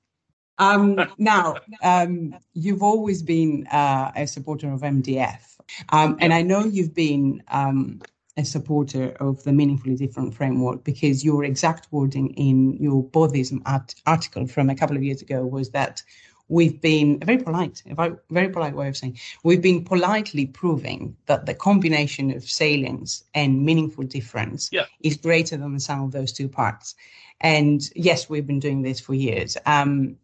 Um, 0.59 0.99
now, 1.19 1.55
um, 1.85 2.35
you've 2.55 2.83
always 2.83 3.23
been 3.23 3.69
uh, 3.69 4.11
a 4.17 4.27
supporter 4.27 4.73
of 4.73 4.81
MDF, 4.81 5.59
um, 5.91 6.17
and 6.21 6.35
I 6.35 6.43
know 6.43 6.65
you've 6.65 6.93
been 6.93 7.41
um, 7.53 8.01
a 8.37 8.45
supporter 8.45 9.11
of 9.21 9.43
the 9.45 9.53
meaningfully 9.53 9.95
different 9.95 10.35
framework 10.35 10.83
because 10.85 11.25
your 11.25 11.45
exact 11.45 11.87
wording 11.93 12.31
in 12.35 12.75
your 12.75 13.03
Bodhism 13.03 13.63
art- 13.65 13.95
article 14.07 14.47
from 14.47 14.71
a 14.71 14.75
couple 14.75 14.97
of 14.97 15.05
years 15.05 15.23
ago 15.23 15.47
was 15.47 15.71
that 15.71 16.03
we've 16.49 16.81
been 16.81 17.19
very 17.21 17.39
polite, 17.39 17.83
a 17.87 18.13
very 18.31 18.49
polite 18.49 18.75
way 18.75 18.89
of 18.89 18.97
saying 18.97 19.19
we've 19.43 19.63
been 19.63 19.85
politely 19.85 20.47
proving 20.47 21.17
that 21.27 21.47
the 21.47 21.55
combination 21.55 22.31
of 22.31 22.45
salience 22.45 23.25
and 23.35 23.65
meaningful 23.65 24.05
difference 24.05 24.69
yeah. 24.73 24.85
is 25.01 25.17
greater 25.17 25.57
than 25.57 25.73
the 25.73 25.81
sum 25.81 26.03
of 26.03 26.13
those 26.13 26.33
two 26.33 26.49
parts. 26.49 26.95
And 27.41 27.83
yes, 27.95 28.29
we've 28.29 28.47
been 28.47 28.61
doing 28.61 28.83
this 28.83 29.01
for 29.01 29.15
years. 29.15 29.57
Um, 29.67 30.17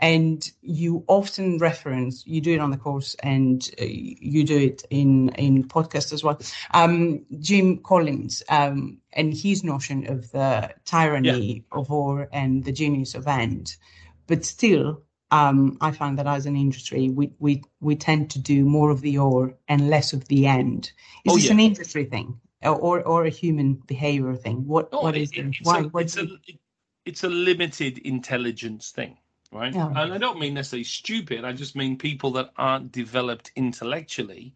and 0.00 0.50
you 0.62 1.04
often 1.08 1.58
reference 1.58 2.26
you 2.26 2.40
do 2.40 2.54
it 2.54 2.58
on 2.58 2.70
the 2.70 2.76
course 2.76 3.14
and 3.22 3.70
uh, 3.80 3.84
you 3.84 4.44
do 4.44 4.58
it 4.58 4.82
in 4.90 5.28
in 5.30 5.62
podcast 5.62 6.12
as 6.12 6.24
well 6.24 6.40
um, 6.72 7.24
jim 7.38 7.76
collins 7.78 8.42
um, 8.48 8.98
and 9.12 9.34
his 9.34 9.62
notion 9.62 10.10
of 10.10 10.30
the 10.32 10.70
tyranny 10.84 11.64
yeah. 11.70 11.78
of 11.78 11.90
or 11.90 12.28
and 12.32 12.64
the 12.64 12.72
genius 12.72 13.14
of 13.14 13.26
end 13.26 13.76
but 14.26 14.44
still 14.44 15.02
um, 15.30 15.78
I 15.80 15.92
find 15.92 16.18
that 16.18 16.26
as 16.26 16.46
an 16.46 16.56
industry, 16.56 17.10
we, 17.10 17.32
we 17.38 17.62
we 17.80 17.96
tend 17.96 18.30
to 18.30 18.38
do 18.38 18.64
more 18.64 18.90
of 18.90 19.00
the 19.00 19.18
or 19.18 19.54
and 19.68 19.88
less 19.88 20.12
of 20.12 20.26
the 20.28 20.46
end. 20.46 20.92
Is 21.24 21.32
oh, 21.32 21.36
this 21.36 21.46
yeah. 21.46 21.52
an 21.52 21.60
industry 21.60 22.04
thing 22.04 22.40
or 22.64 23.02
or 23.02 23.24
a 23.24 23.30
human 23.30 23.74
behavior 23.86 24.34
thing? 24.34 24.66
What 24.66 24.88
oh, 24.92 25.02
what 25.02 25.16
is 25.16 25.30
it, 25.32 25.46
it? 25.46 25.54
Why? 25.62 25.80
A, 25.80 25.96
it's, 25.98 26.16
a, 26.16 26.26
it's 27.04 27.24
a 27.24 27.28
limited 27.28 27.98
intelligence 27.98 28.90
thing 28.90 29.16
right? 29.52 29.74
And 29.74 30.12
I 30.12 30.18
don't 30.18 30.38
mean 30.38 30.54
necessarily 30.54 30.84
stupid. 30.84 31.44
I 31.44 31.52
just 31.52 31.76
mean 31.76 31.96
people 31.96 32.30
that 32.32 32.50
aren't 32.56 32.92
developed 32.92 33.50
intellectually. 33.56 34.54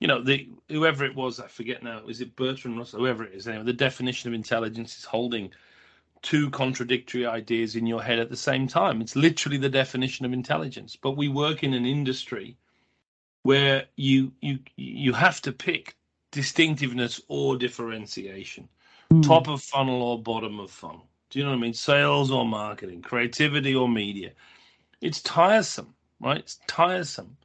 You 0.00 0.08
know, 0.08 0.22
the 0.22 0.48
whoever 0.68 1.04
it 1.04 1.14
was, 1.14 1.40
I 1.40 1.46
forget 1.46 1.82
now. 1.82 2.06
Is 2.06 2.20
it 2.20 2.36
Bertrand 2.36 2.78
Russell? 2.78 3.00
Whoever 3.00 3.24
it 3.24 3.34
is, 3.34 3.48
anyway. 3.48 3.64
The 3.64 3.72
definition 3.72 4.28
of 4.28 4.34
intelligence 4.34 4.98
is 4.98 5.04
holding 5.04 5.50
two 6.24 6.48
contradictory 6.50 7.26
ideas 7.26 7.76
in 7.76 7.86
your 7.86 8.02
head 8.02 8.18
at 8.18 8.30
the 8.30 8.36
same 8.36 8.66
time. 8.66 9.02
It's 9.02 9.14
literally 9.14 9.58
the 9.58 9.68
definition 9.68 10.24
of 10.24 10.32
intelligence. 10.32 10.96
But 10.96 11.12
we 11.12 11.28
work 11.28 11.62
in 11.62 11.74
an 11.74 11.84
industry 11.84 12.56
where 13.42 13.84
you 13.96 14.32
you 14.40 14.58
you 14.76 15.12
have 15.12 15.40
to 15.42 15.52
pick 15.52 15.94
distinctiveness 16.32 17.20
or 17.28 17.56
differentiation, 17.56 18.68
mm. 19.12 19.22
top 19.22 19.48
of 19.48 19.62
funnel 19.62 20.02
or 20.02 20.20
bottom 20.20 20.58
of 20.58 20.70
funnel. 20.70 21.06
Do 21.28 21.38
you 21.38 21.44
know 21.44 21.50
what 21.50 21.58
I 21.58 21.60
mean? 21.60 21.74
Sales 21.74 22.30
or 22.30 22.46
marketing, 22.46 23.02
creativity 23.02 23.74
or 23.74 23.88
media. 23.88 24.32
It's 25.02 25.20
tiresome, 25.20 25.94
right? 26.20 26.38
It's 26.38 26.58
tiresome. 26.66 27.36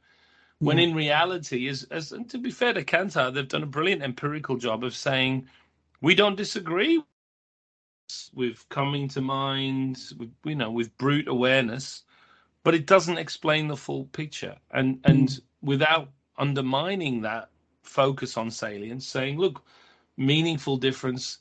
When 0.58 0.78
in 0.78 0.94
reality, 0.94 1.68
is 1.68 1.84
as 1.90 2.12
and 2.12 2.28
to 2.30 2.38
be 2.38 2.50
fair 2.50 2.72
to 2.72 2.84
Kantar, 2.84 3.32
they've 3.32 3.46
done 3.46 3.62
a 3.62 3.66
brilliant 3.66 4.02
empirical 4.02 4.56
job 4.56 4.84
of 4.84 4.94
saying 4.96 5.48
we 6.00 6.14
don't 6.14 6.36
disagree 6.36 7.02
with 8.34 8.68
coming 8.68 9.08
to 9.08 9.20
mind, 9.20 9.98
with, 10.18 10.32
you 10.44 10.54
know, 10.54 10.70
with 10.70 10.96
brute 10.98 11.28
awareness, 11.28 12.04
but 12.64 12.74
it 12.74 12.86
doesn't 12.86 13.18
explain 13.18 13.68
the 13.68 13.76
full 13.76 14.04
picture. 14.06 14.56
And 14.70 15.00
and 15.04 15.28
mm. 15.28 15.40
without 15.62 16.08
undermining 16.36 17.22
that 17.22 17.50
focus 17.82 18.36
on 18.36 18.50
salience, 18.50 19.06
saying, 19.06 19.38
look, 19.38 19.62
meaningful 20.16 20.76
difference 20.76 21.38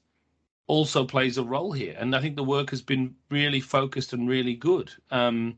also 0.67 1.03
plays 1.03 1.37
a 1.37 1.43
role 1.43 1.71
here. 1.71 1.95
And 1.99 2.15
I 2.15 2.21
think 2.21 2.35
the 2.35 2.43
work 2.43 2.69
has 2.69 2.81
been 2.81 3.15
really 3.29 3.59
focused 3.59 4.13
and 4.13 4.29
really 4.29 4.55
good 4.55 4.91
um, 5.09 5.57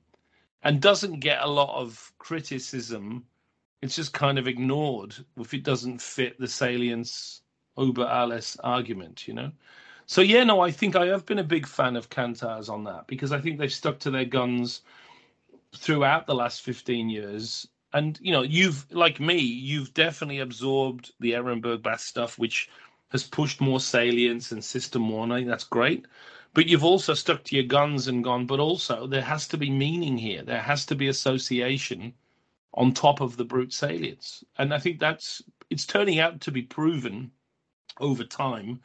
and 0.63 0.81
doesn't 0.81 1.19
get 1.19 1.41
a 1.41 1.49
lot 1.49 1.75
of 1.79 2.13
criticism. 2.17 3.25
It's 3.81 3.95
just 3.95 4.13
kind 4.13 4.39
of 4.39 4.47
ignored 4.47 5.15
if 5.37 5.53
it 5.53 5.63
doesn't 5.63 6.01
fit 6.01 6.39
the 6.39 6.47
salience 6.47 7.41
uber 7.77 8.07
alles 8.07 8.57
argument, 8.63 9.27
you 9.27 9.33
know? 9.33 9.51
So, 10.11 10.19
yeah, 10.19 10.43
no, 10.43 10.59
I 10.59 10.71
think 10.71 10.97
I 10.97 11.05
have 11.05 11.25
been 11.25 11.39
a 11.39 11.53
big 11.55 11.65
fan 11.65 11.95
of 11.95 12.09
Kantar's 12.09 12.67
on 12.67 12.83
that 12.83 13.07
because 13.07 13.31
I 13.31 13.39
think 13.39 13.57
they've 13.57 13.71
stuck 13.71 13.97
to 13.99 14.11
their 14.11 14.25
guns 14.25 14.81
throughout 15.73 16.27
the 16.27 16.35
last 16.35 16.63
15 16.63 17.07
years. 17.07 17.65
And, 17.93 18.19
you 18.21 18.33
know, 18.33 18.41
you've, 18.41 18.91
like 18.91 19.21
me, 19.21 19.37
you've 19.37 19.93
definitely 19.93 20.39
absorbed 20.39 21.13
the 21.21 21.31
Ehrenberg 21.31 21.81
Bass 21.81 22.03
stuff, 22.03 22.37
which 22.37 22.69
has 23.11 23.23
pushed 23.23 23.61
more 23.61 23.79
salience 23.79 24.51
and 24.51 24.61
system 24.61 25.09
think 25.37 25.47
that's 25.47 25.63
great. 25.63 26.05
But 26.53 26.67
you've 26.67 26.83
also 26.83 27.13
stuck 27.13 27.45
to 27.45 27.55
your 27.55 27.63
guns 27.63 28.09
and 28.09 28.21
gone, 28.21 28.45
but 28.45 28.59
also 28.59 29.07
there 29.07 29.21
has 29.21 29.47
to 29.47 29.57
be 29.57 29.69
meaning 29.69 30.17
here. 30.17 30.43
There 30.43 30.61
has 30.61 30.85
to 30.87 30.95
be 30.95 31.07
association 31.07 32.13
on 32.73 32.91
top 32.91 33.21
of 33.21 33.37
the 33.37 33.45
brute 33.45 33.71
salience. 33.71 34.43
And 34.57 34.73
I 34.73 34.79
think 34.79 34.99
that's 34.99 35.41
it's 35.69 35.85
turning 35.85 36.19
out 36.19 36.41
to 36.41 36.51
be 36.51 36.63
proven 36.63 37.31
over 38.01 38.25
time. 38.25 38.81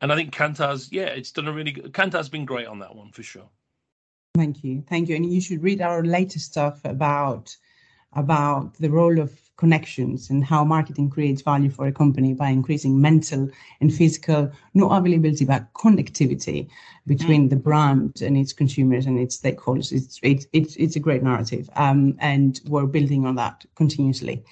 And 0.00 0.12
I 0.12 0.16
think 0.16 0.32
Kantar's, 0.32 0.90
yeah, 0.92 1.06
it's 1.06 1.32
done 1.32 1.48
a 1.48 1.52
really 1.52 1.72
good 1.72 1.92
Kantar's 1.92 2.28
been 2.28 2.44
great 2.44 2.66
on 2.66 2.78
that 2.80 2.94
one 2.94 3.10
for 3.10 3.22
sure. 3.22 3.48
Thank 4.34 4.62
you. 4.62 4.84
Thank 4.88 5.08
you. 5.08 5.16
And 5.16 5.26
you 5.26 5.40
should 5.40 5.62
read 5.62 5.82
our 5.82 6.04
latest 6.04 6.46
stuff 6.46 6.80
about 6.84 7.56
about 8.14 8.74
the 8.74 8.88
role 8.88 9.18
of 9.20 9.38
connections 9.58 10.30
and 10.30 10.42
how 10.44 10.64
marketing 10.64 11.10
creates 11.10 11.42
value 11.42 11.68
for 11.68 11.86
a 11.86 11.92
company 11.92 12.32
by 12.32 12.48
increasing 12.48 13.00
mental 13.00 13.50
and 13.80 13.92
physical, 13.92 14.50
not 14.72 14.96
availability, 14.96 15.44
but 15.44 15.70
connectivity 15.74 16.68
between 17.06 17.46
mm. 17.46 17.50
the 17.50 17.56
brand 17.56 18.22
and 18.22 18.38
its 18.38 18.52
consumers 18.52 19.04
and 19.04 19.18
its 19.18 19.36
stakeholders. 19.36 19.92
It's, 19.92 20.18
it's, 20.22 20.46
it's, 20.52 20.76
it's 20.76 20.96
a 20.96 21.00
great 21.00 21.22
narrative. 21.22 21.68
Um, 21.76 22.16
and 22.20 22.60
we're 22.66 22.86
building 22.86 23.26
on 23.26 23.34
that 23.34 23.64
continuously. 23.74 24.42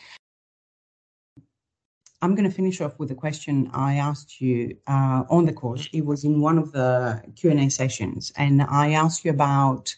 I'm 2.27 2.35
going 2.35 2.51
to 2.51 2.55
finish 2.57 2.81
off 2.81 2.99
with 2.99 3.13
a 3.13 3.15
question 3.15 3.71
I 3.73 3.95
asked 3.99 4.41
you 4.41 4.77
uh, 4.89 5.23
on 5.31 5.47
the 5.47 5.53
course. 5.53 5.89
It 5.93 6.05
was 6.05 6.25
in 6.25 6.41
one 6.41 6.59
of 6.59 6.73
the 6.73 7.23
Q&A 7.37 7.69
sessions, 7.69 8.33
and 8.37 8.63
I 8.63 8.91
asked 8.91 9.25
you 9.25 9.31
about 9.31 9.95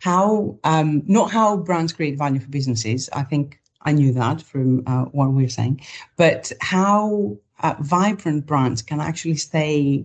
how, 0.00 0.58
um, 0.64 1.04
not 1.06 1.30
how 1.30 1.56
brands 1.56 1.92
create 1.92 2.18
value 2.18 2.40
for 2.40 2.48
businesses. 2.48 3.08
I 3.12 3.22
think 3.22 3.60
I 3.82 3.92
knew 3.92 4.12
that 4.12 4.42
from 4.42 4.82
uh, 4.88 5.04
what 5.12 5.30
we 5.30 5.44
were 5.44 5.48
saying, 5.48 5.82
but 6.16 6.50
how 6.60 7.38
uh, 7.60 7.76
vibrant 7.78 8.44
brands 8.44 8.82
can 8.82 9.00
actually 9.00 9.36
stay 9.36 10.04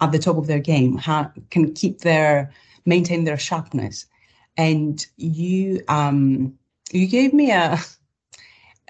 at 0.00 0.12
the 0.12 0.20
top 0.20 0.36
of 0.36 0.46
their 0.46 0.60
game, 0.60 0.98
how 0.98 1.32
can 1.50 1.74
keep 1.74 2.02
their 2.02 2.52
maintain 2.86 3.24
their 3.24 3.38
sharpness. 3.38 4.06
And 4.56 5.04
you 5.16 5.82
um, 5.88 6.54
you 6.92 7.08
gave 7.08 7.34
me 7.34 7.50
a, 7.50 7.76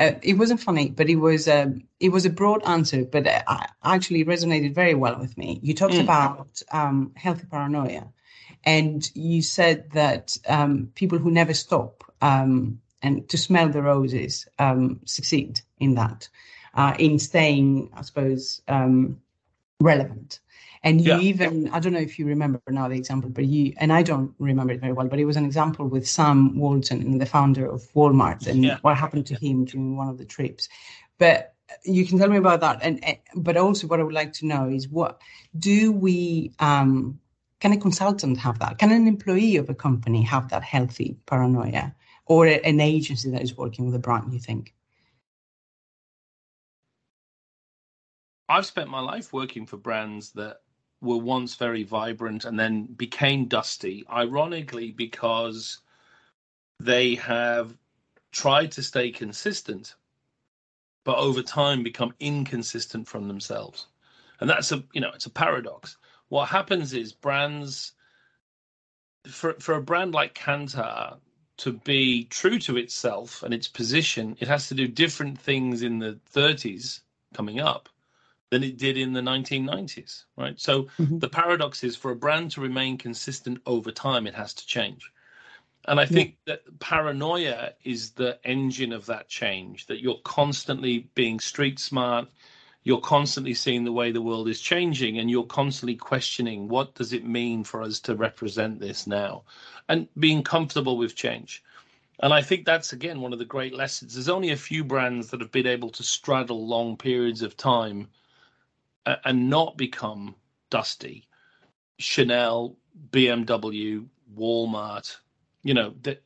a, 0.03 0.19
it 0.23 0.35
wasn't 0.35 0.61
funny, 0.61 0.91
but 0.91 1.09
it 1.09 1.17
was 1.17 1.49
a 1.49 1.75
it 2.01 2.11
was 2.11 2.27
a 2.27 2.31
broad 2.31 2.62
answer, 2.65 3.05
but 3.05 3.27
it 3.27 3.43
actually 3.83 4.25
resonated 4.25 4.75
very 4.75 4.95
well 4.95 5.19
with 5.19 5.37
me. 5.38 5.61
You 5.62 5.75
talked 5.75 5.95
mm. 5.95 6.03
about 6.03 6.62
um, 6.73 7.12
healthy 7.17 7.47
paranoia, 7.51 8.09
and 8.65 9.11
you 9.15 9.43
said 9.43 9.91
that 9.93 10.37
um, 10.49 10.91
people 10.95 11.19
who 11.19 11.31
never 11.31 11.55
stop 11.55 12.05
um, 12.21 12.81
and 13.03 13.29
to 13.29 13.38
smell 13.38 13.69
the 13.69 13.83
roses 13.83 14.47
um, 14.59 15.01
succeed 15.05 15.61
in 15.79 15.95
that, 15.95 16.29
uh, 16.75 16.95
in 16.99 17.19
staying, 17.19 17.91
I 17.95 18.03
suppose, 18.03 18.62
um, 18.69 19.21
relevant. 19.81 20.41
And 20.85 21.01
you 21.01 21.12
yeah. 21.12 21.21
even, 21.21 21.68
I 21.71 21.79
don't 21.79 21.92
know 21.92 22.01
if 22.01 22.18
you 22.18 22.27
remember 22.27 22.61
now 22.68 22.88
the 22.88 22.97
example, 22.97 23.31
but 23.31 23.45
you, 23.45 23.73
and 23.77 23.92
I 23.92 24.03
don't 24.03 24.35
remember 24.38 24.73
it 24.73 24.81
very 24.81 24.92
well, 24.92 25.07
but 25.07 25.21
it 25.21 25.25
was 25.25 25.37
an 25.37 25.45
example 25.45 25.87
with 25.87 26.09
Sam 26.09 26.59
Walton, 26.59 27.18
the 27.18 27.27
founder 27.27 27.66
of 27.66 27.83
Walmart, 27.95 28.47
and 28.49 28.64
yeah. 28.64 28.79
what 28.83 28.97
happened 28.97 29.27
to 29.27 29.35
him 29.35 29.64
during 29.64 29.97
one 29.97 30.09
of 30.09 30.18
the 30.18 30.25
trips. 30.25 30.68
But 31.18 31.55
you 31.85 32.05
can 32.05 32.18
tell 32.18 32.29
me 32.29 32.37
about 32.37 32.61
that. 32.61 32.81
And, 32.83 33.01
but 33.37 33.57
also 33.57 33.87
what 33.87 34.01
I 34.01 34.03
would 34.03 34.14
like 34.14 34.33
to 34.35 34.47
know 34.47 34.68
is 34.68 34.88
what 34.88 35.21
do 35.57 35.92
we, 35.92 36.53
um, 36.59 37.21
can 37.61 37.73
a 37.73 37.77
consultant 37.77 38.38
have 38.38 38.59
that? 38.59 38.79
Can 38.79 38.90
an 38.90 39.07
employee 39.07 39.57
of 39.57 39.71
a 39.71 39.75
company 39.75 40.23
have 40.23 40.49
that 40.49 40.64
healthy 40.64 41.16
paranoia? 41.27 41.95
or 42.33 42.47
an 42.47 42.80
agency 42.80 43.30
that 43.30 43.43
is 43.43 43.57
working 43.57 43.85
with 43.85 43.95
a 43.95 43.99
brand, 43.99 44.33
you 44.33 44.39
think? 44.39 44.72
I've 48.49 48.64
spent 48.64 48.89
my 48.89 49.01
life 49.01 49.35
working 49.35 49.66
for 49.66 49.76
brands 49.76 50.33
that 50.33 50.62
were 51.03 51.18
once 51.18 51.57
very 51.57 51.82
vibrant 51.82 52.44
and 52.44 52.59
then 52.59 52.84
became 52.86 53.46
dusty, 53.46 54.05
ironically, 54.11 54.92
because 54.92 55.78
they 56.80 57.16
have 57.16 57.76
tried 58.30 58.72
to 58.72 58.82
stay 58.82 59.11
consistent, 59.11 59.96
but 61.05 61.18
over 61.18 61.42
time 61.42 61.82
become 61.82 62.14
inconsistent 62.20 63.07
from 63.09 63.28
themselves. 63.28 63.88
And 64.40 64.48
that's 64.48 64.72
a 64.72 64.82
you 64.92 65.00
know, 65.00 65.11
it's 65.14 65.26
a 65.26 65.30
paradox. 65.30 65.96
What 66.28 66.48
happens 66.48 66.92
is 66.94 67.12
brands 67.12 67.92
for 69.28 69.55
for 69.55 69.74
a 69.74 69.82
brand 69.82 70.12
like 70.14 70.34
Kantar, 70.34 71.18
to 71.59 71.72
be 71.72 72.24
true 72.24 72.59
to 72.61 72.76
itself 72.76 73.42
and 73.42 73.53
its 73.53 73.68
position, 73.68 74.36
it 74.40 74.48
has 74.48 74.68
to 74.68 74.74
do 74.74 74.88
different 74.88 75.38
things 75.38 75.82
in 75.82 75.98
the 75.98 76.18
30s 76.32 77.00
coming 77.34 77.61
up 77.61 77.88
than 78.53 78.62
it 78.62 78.76
did 78.76 78.98
in 78.98 79.14
the 79.14 79.22
1990s, 79.22 80.24
right? 80.36 80.61
So 80.61 80.82
mm-hmm. 80.98 81.20
the 81.20 81.28
paradox 81.30 81.82
is 81.82 81.96
for 81.96 82.11
a 82.11 82.14
brand 82.14 82.50
to 82.50 82.61
remain 82.61 82.98
consistent 82.98 83.62
over 83.64 83.90
time, 83.90 84.26
it 84.26 84.34
has 84.34 84.53
to 84.53 84.66
change. 84.66 85.11
And 85.86 85.98
I 85.98 86.05
think 86.05 86.36
yeah. 86.44 86.57
that 86.57 86.78
paranoia 86.78 87.72
is 87.82 88.11
the 88.11 88.38
engine 88.44 88.92
of 88.92 89.07
that 89.07 89.26
change, 89.26 89.86
that 89.86 90.03
you're 90.03 90.20
constantly 90.22 91.09
being 91.14 91.40
street 91.40 91.78
smart, 91.78 92.28
you're 92.84 93.00
constantly 93.00 93.55
seeing 93.55 93.84
the 93.84 93.92
way 93.92 94.12
the 94.12 94.20
world 94.20 94.50
is 94.50 94.61
changing 94.61 95.18
and 95.18 95.30
you're 95.30 95.44
constantly 95.44 95.96
questioning 95.96 96.68
what 96.68 96.94
does 96.94 97.14
it 97.14 97.24
mean 97.24 97.64
for 97.64 97.80
us 97.80 98.00
to 98.00 98.14
represent 98.14 98.80
this 98.80 99.07
now 99.07 99.44
and 99.88 100.09
being 100.18 100.42
comfortable 100.42 100.96
with 100.98 101.14
change 101.14 101.62
and 102.18 102.34
i 102.34 102.42
think 102.42 102.64
that's 102.64 102.92
again 102.92 103.20
one 103.20 103.32
of 103.32 103.38
the 103.38 103.44
great 103.44 103.72
lessons 103.72 104.14
there's 104.14 104.28
only 104.28 104.50
a 104.50 104.57
few 104.57 104.82
brands 104.82 105.28
that 105.28 105.40
have 105.40 105.53
been 105.53 105.66
able 105.66 105.90
to 105.90 106.03
straddle 106.03 106.66
long 106.66 106.96
periods 106.96 107.40
of 107.40 107.57
time 107.57 108.09
and 109.07 109.50
not 109.50 109.76
become 109.76 110.34
dusty 110.70 111.28
chanel 111.98 112.76
bmw 113.11 114.07
walmart 114.36 115.16
you 115.62 115.74
know 115.74 115.94
they, 116.03 116.18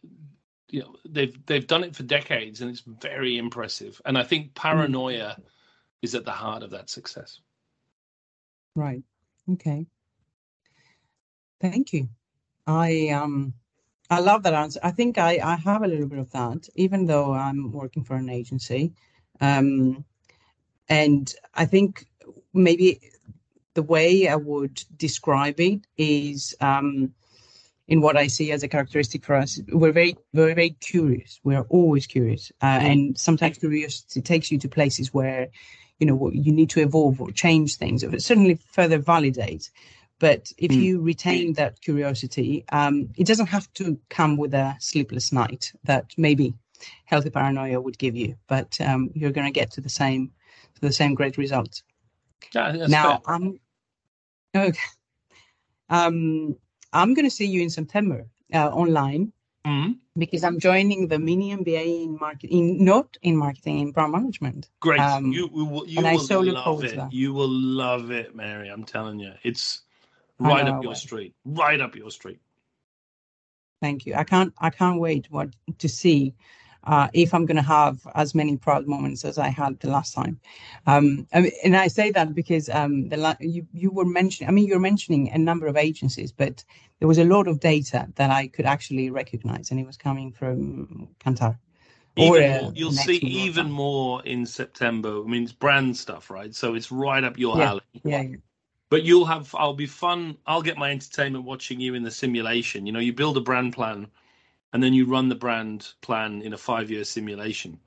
you 0.71 0.81
know 0.81 0.97
they've 1.09 1.45
they've 1.47 1.67
done 1.67 1.85
it 1.85 1.97
for 1.97 2.03
decades 2.05 2.61
and 2.61 2.71
it's 2.71 2.83
very 2.87 3.39
impressive 3.39 4.01
and 4.05 4.19
i 4.19 4.23
think 4.23 4.55
paranoia 4.55 5.37
mm 5.39 5.43
is 6.03 6.15
at 6.15 6.25
the 6.25 6.31
heart 6.31 6.63
of 6.63 6.71
that 6.71 6.91
success. 6.91 7.41
Right. 8.75 9.03
Okay. 9.53 9.87
Thank 11.61 11.93
you. 11.93 12.09
I 12.67 13.09
um 13.09 13.55
I 14.11 14.21
love 14.21 14.45
that 14.45 14.55
answer. 14.55 14.81
I 14.83 14.93
think 14.93 15.19
I, 15.19 15.41
I 15.43 15.57
have 15.57 15.83
a 15.83 15.89
little 15.89 16.09
bit 16.09 16.19
of 16.21 16.31
that, 16.33 16.69
even 16.77 17.07
though 17.07 17.33
I'm 17.33 17.73
working 17.73 18.05
for 18.05 18.17
an 18.17 18.29
agency. 18.31 18.93
Um, 19.41 20.05
and 20.89 21.33
I 21.55 21.65
think 21.67 22.07
maybe 22.57 23.01
the 23.75 23.83
way 23.83 24.29
I 24.29 24.37
would 24.37 24.83
describe 24.97 25.61
it 25.61 25.81
is 25.97 26.55
um, 26.61 27.13
in 27.89 28.01
what 28.01 28.17
I 28.17 28.27
see 28.27 28.51
as 28.51 28.63
a 28.63 28.69
characteristic 28.69 29.25
for 29.25 29.35
us. 29.37 29.61
We're 29.69 29.93
very, 29.93 30.17
very, 30.33 30.55
very 30.55 30.71
curious. 30.71 31.41
We're 31.45 31.67
always 31.69 32.07
curious, 32.07 32.51
uh, 32.63 32.81
and 32.83 33.19
sometimes 33.19 33.59
curiosity 33.59 34.23
takes 34.23 34.51
you 34.51 34.59
to 34.59 34.69
places 34.69 35.15
where 35.15 35.49
you 35.99 36.07
know 36.07 36.31
you 36.33 36.53
need 36.53 36.71
to 36.71 36.81
evolve 36.81 37.21
or 37.21 37.31
change 37.31 37.77
things 37.77 38.05
or 38.05 38.19
certainly 38.19 38.59
further 38.73 38.99
validate 38.99 39.71
but 40.19 40.53
if 40.59 40.71
mm. 40.71 40.83
you 40.83 41.01
retain 41.01 41.55
that 41.55 41.81
curiosity 41.81 42.65
um, 42.73 43.09
it 43.17 43.27
doesn't 43.27 43.47
have 43.47 43.73
to 43.75 43.99
come 44.11 44.37
with 44.37 44.55
a 44.55 44.77
sleepless 44.79 45.33
night 45.33 45.73
that 45.85 46.13
maybe 46.17 46.55
healthy 47.07 47.31
paranoia 47.31 47.81
would 47.81 47.99
give 47.99 48.15
you 48.15 48.37
but 48.47 48.79
um, 48.81 49.11
you're 49.15 49.31
going 49.31 49.47
to 49.47 49.61
get 49.61 49.71
to 49.71 49.81
the 49.81 49.89
same 49.89 50.31
to 50.75 50.81
the 50.81 50.93
same 50.93 51.15
great 51.15 51.39
results 51.39 51.83
yeah, 52.55 52.87
now 52.89 53.19
fair. 53.25 53.35
i'm 53.35 53.61
okay 54.55 54.79
um, 55.89 56.57
i'm 56.93 57.15
going 57.15 57.27
to 57.27 57.31
see 57.31 57.47
you 57.47 57.63
in 57.63 57.71
september 57.71 58.27
uh, 58.53 58.69
online 58.69 59.33
mm-hmm. 59.67 59.93
because 60.19 60.45
I'm 60.45 60.59
joining 60.59 61.09
the 61.09 61.19
mini 61.19 61.55
MBA 61.55 62.05
in 62.05 62.19
marketing, 62.21 62.79
in 62.79 62.85
not 62.85 63.17
in 63.23 63.37
marketing, 63.37 63.81
in 63.81 63.91
brand 63.93 64.13
management. 64.13 64.69
Great, 64.81 65.01
um, 65.01 65.33
you, 65.33 65.51
you, 65.55 65.85
you 65.87 66.03
will 66.03 66.19
so 66.19 66.41
love 66.41 66.85
it. 66.85 66.99
You 67.11 67.33
will 67.33 67.51
love 67.51 68.11
it, 68.11 68.35
Mary. 68.35 68.69
I'm 68.69 68.85
telling 68.85 69.19
you, 69.19 69.33
it's 69.43 69.83
right 70.39 70.67
up 70.67 70.83
your 70.83 70.95
street. 70.95 71.35
Right 71.45 71.81
up 71.81 71.97
your 71.97 72.11
street. 72.11 72.41
Thank 73.83 74.07
you. 74.07 74.15
I 74.15 74.25
can't. 74.25 74.55
I 74.59 74.71
can't 74.71 75.01
wait 75.01 75.27
what 75.31 75.51
to 75.79 75.89
see 75.89 76.35
uh, 76.87 77.09
if 77.13 77.35
I'm 77.35 77.47
going 77.47 77.57
to 77.57 77.63
have 77.63 78.07
as 78.15 78.35
many 78.35 78.57
proud 78.57 78.87
moments 78.87 79.25
as 79.25 79.39
I 79.39 79.49
had 79.49 79.79
the 79.81 79.91
last 79.91 80.15
time. 80.15 80.41
Um, 80.87 81.27
and 81.33 81.77
I 81.77 81.89
say 81.89 82.11
that 82.13 82.35
because 82.35 82.69
um, 82.71 83.09
the 83.09 83.37
you 83.41 83.67
you 83.73 83.91
were 83.91 84.05
mentioning. 84.05 84.49
I 84.49 84.53
mean, 84.53 84.67
you're 84.67 84.79
mentioning 84.79 85.31
a 85.31 85.39
number 85.39 85.67
of 85.67 85.77
agencies, 85.77 86.33
but 86.33 86.65
there 87.01 87.09
was 87.09 87.19
a 87.19 87.25
lot 87.25 87.49
of 87.49 87.61
data 87.61 88.09
that 88.15 88.31
I 88.31 88.49
could 88.49 88.67
actually 88.67 89.11
recognize, 89.11 89.71
and 89.71 89.81
it 89.81 89.87
was 89.87 89.97
coming 89.97 90.33
from 90.33 91.09
Kantar. 91.25 91.59
Or, 92.19 92.39
uh, 92.39 92.71
you'll 92.75 92.93
see 92.93 93.19
even 93.19 93.71
more 93.71 94.23
in 94.25 94.47
September. 94.47 95.21
I 95.21 95.27
mean, 95.27 95.43
it's 95.43 95.53
brand 95.53 95.95
stuff, 95.99 96.31
right? 96.31 96.55
So 96.55 96.75
it's 96.75 96.91
right 96.91 97.23
up 97.23 97.39
your 97.39 97.59
yeah, 97.59 97.69
alley. 97.69 97.81
Yeah, 98.05 98.23
yeah. 98.23 98.37
But 98.89 99.03
you'll 99.03 99.27
have. 99.27 99.55
I'll 99.55 99.75
be 99.75 99.87
fun. 99.87 100.39
I'll 100.47 100.63
get 100.63 100.79
my 100.79 100.91
entertainment 100.93 101.45
watching 101.45 101.79
you 101.79 101.95
in 101.95 102.03
the 102.03 102.11
simulation. 102.11 102.87
You 102.87 102.93
know, 102.93 103.01
you 103.01 103.13
build 103.13 103.37
a 103.37 103.41
brand 103.41 103.75
plan 103.75 104.07
and 104.77 104.83
then 104.83 104.93
you 104.93 105.07
run 105.07 105.31
the 105.31 105.35
brand 105.35 105.95
plan 106.03 106.43
in 106.43 106.53
a 106.53 106.59
five 106.59 106.91
year 106.91 107.03
simulation. 107.03 107.81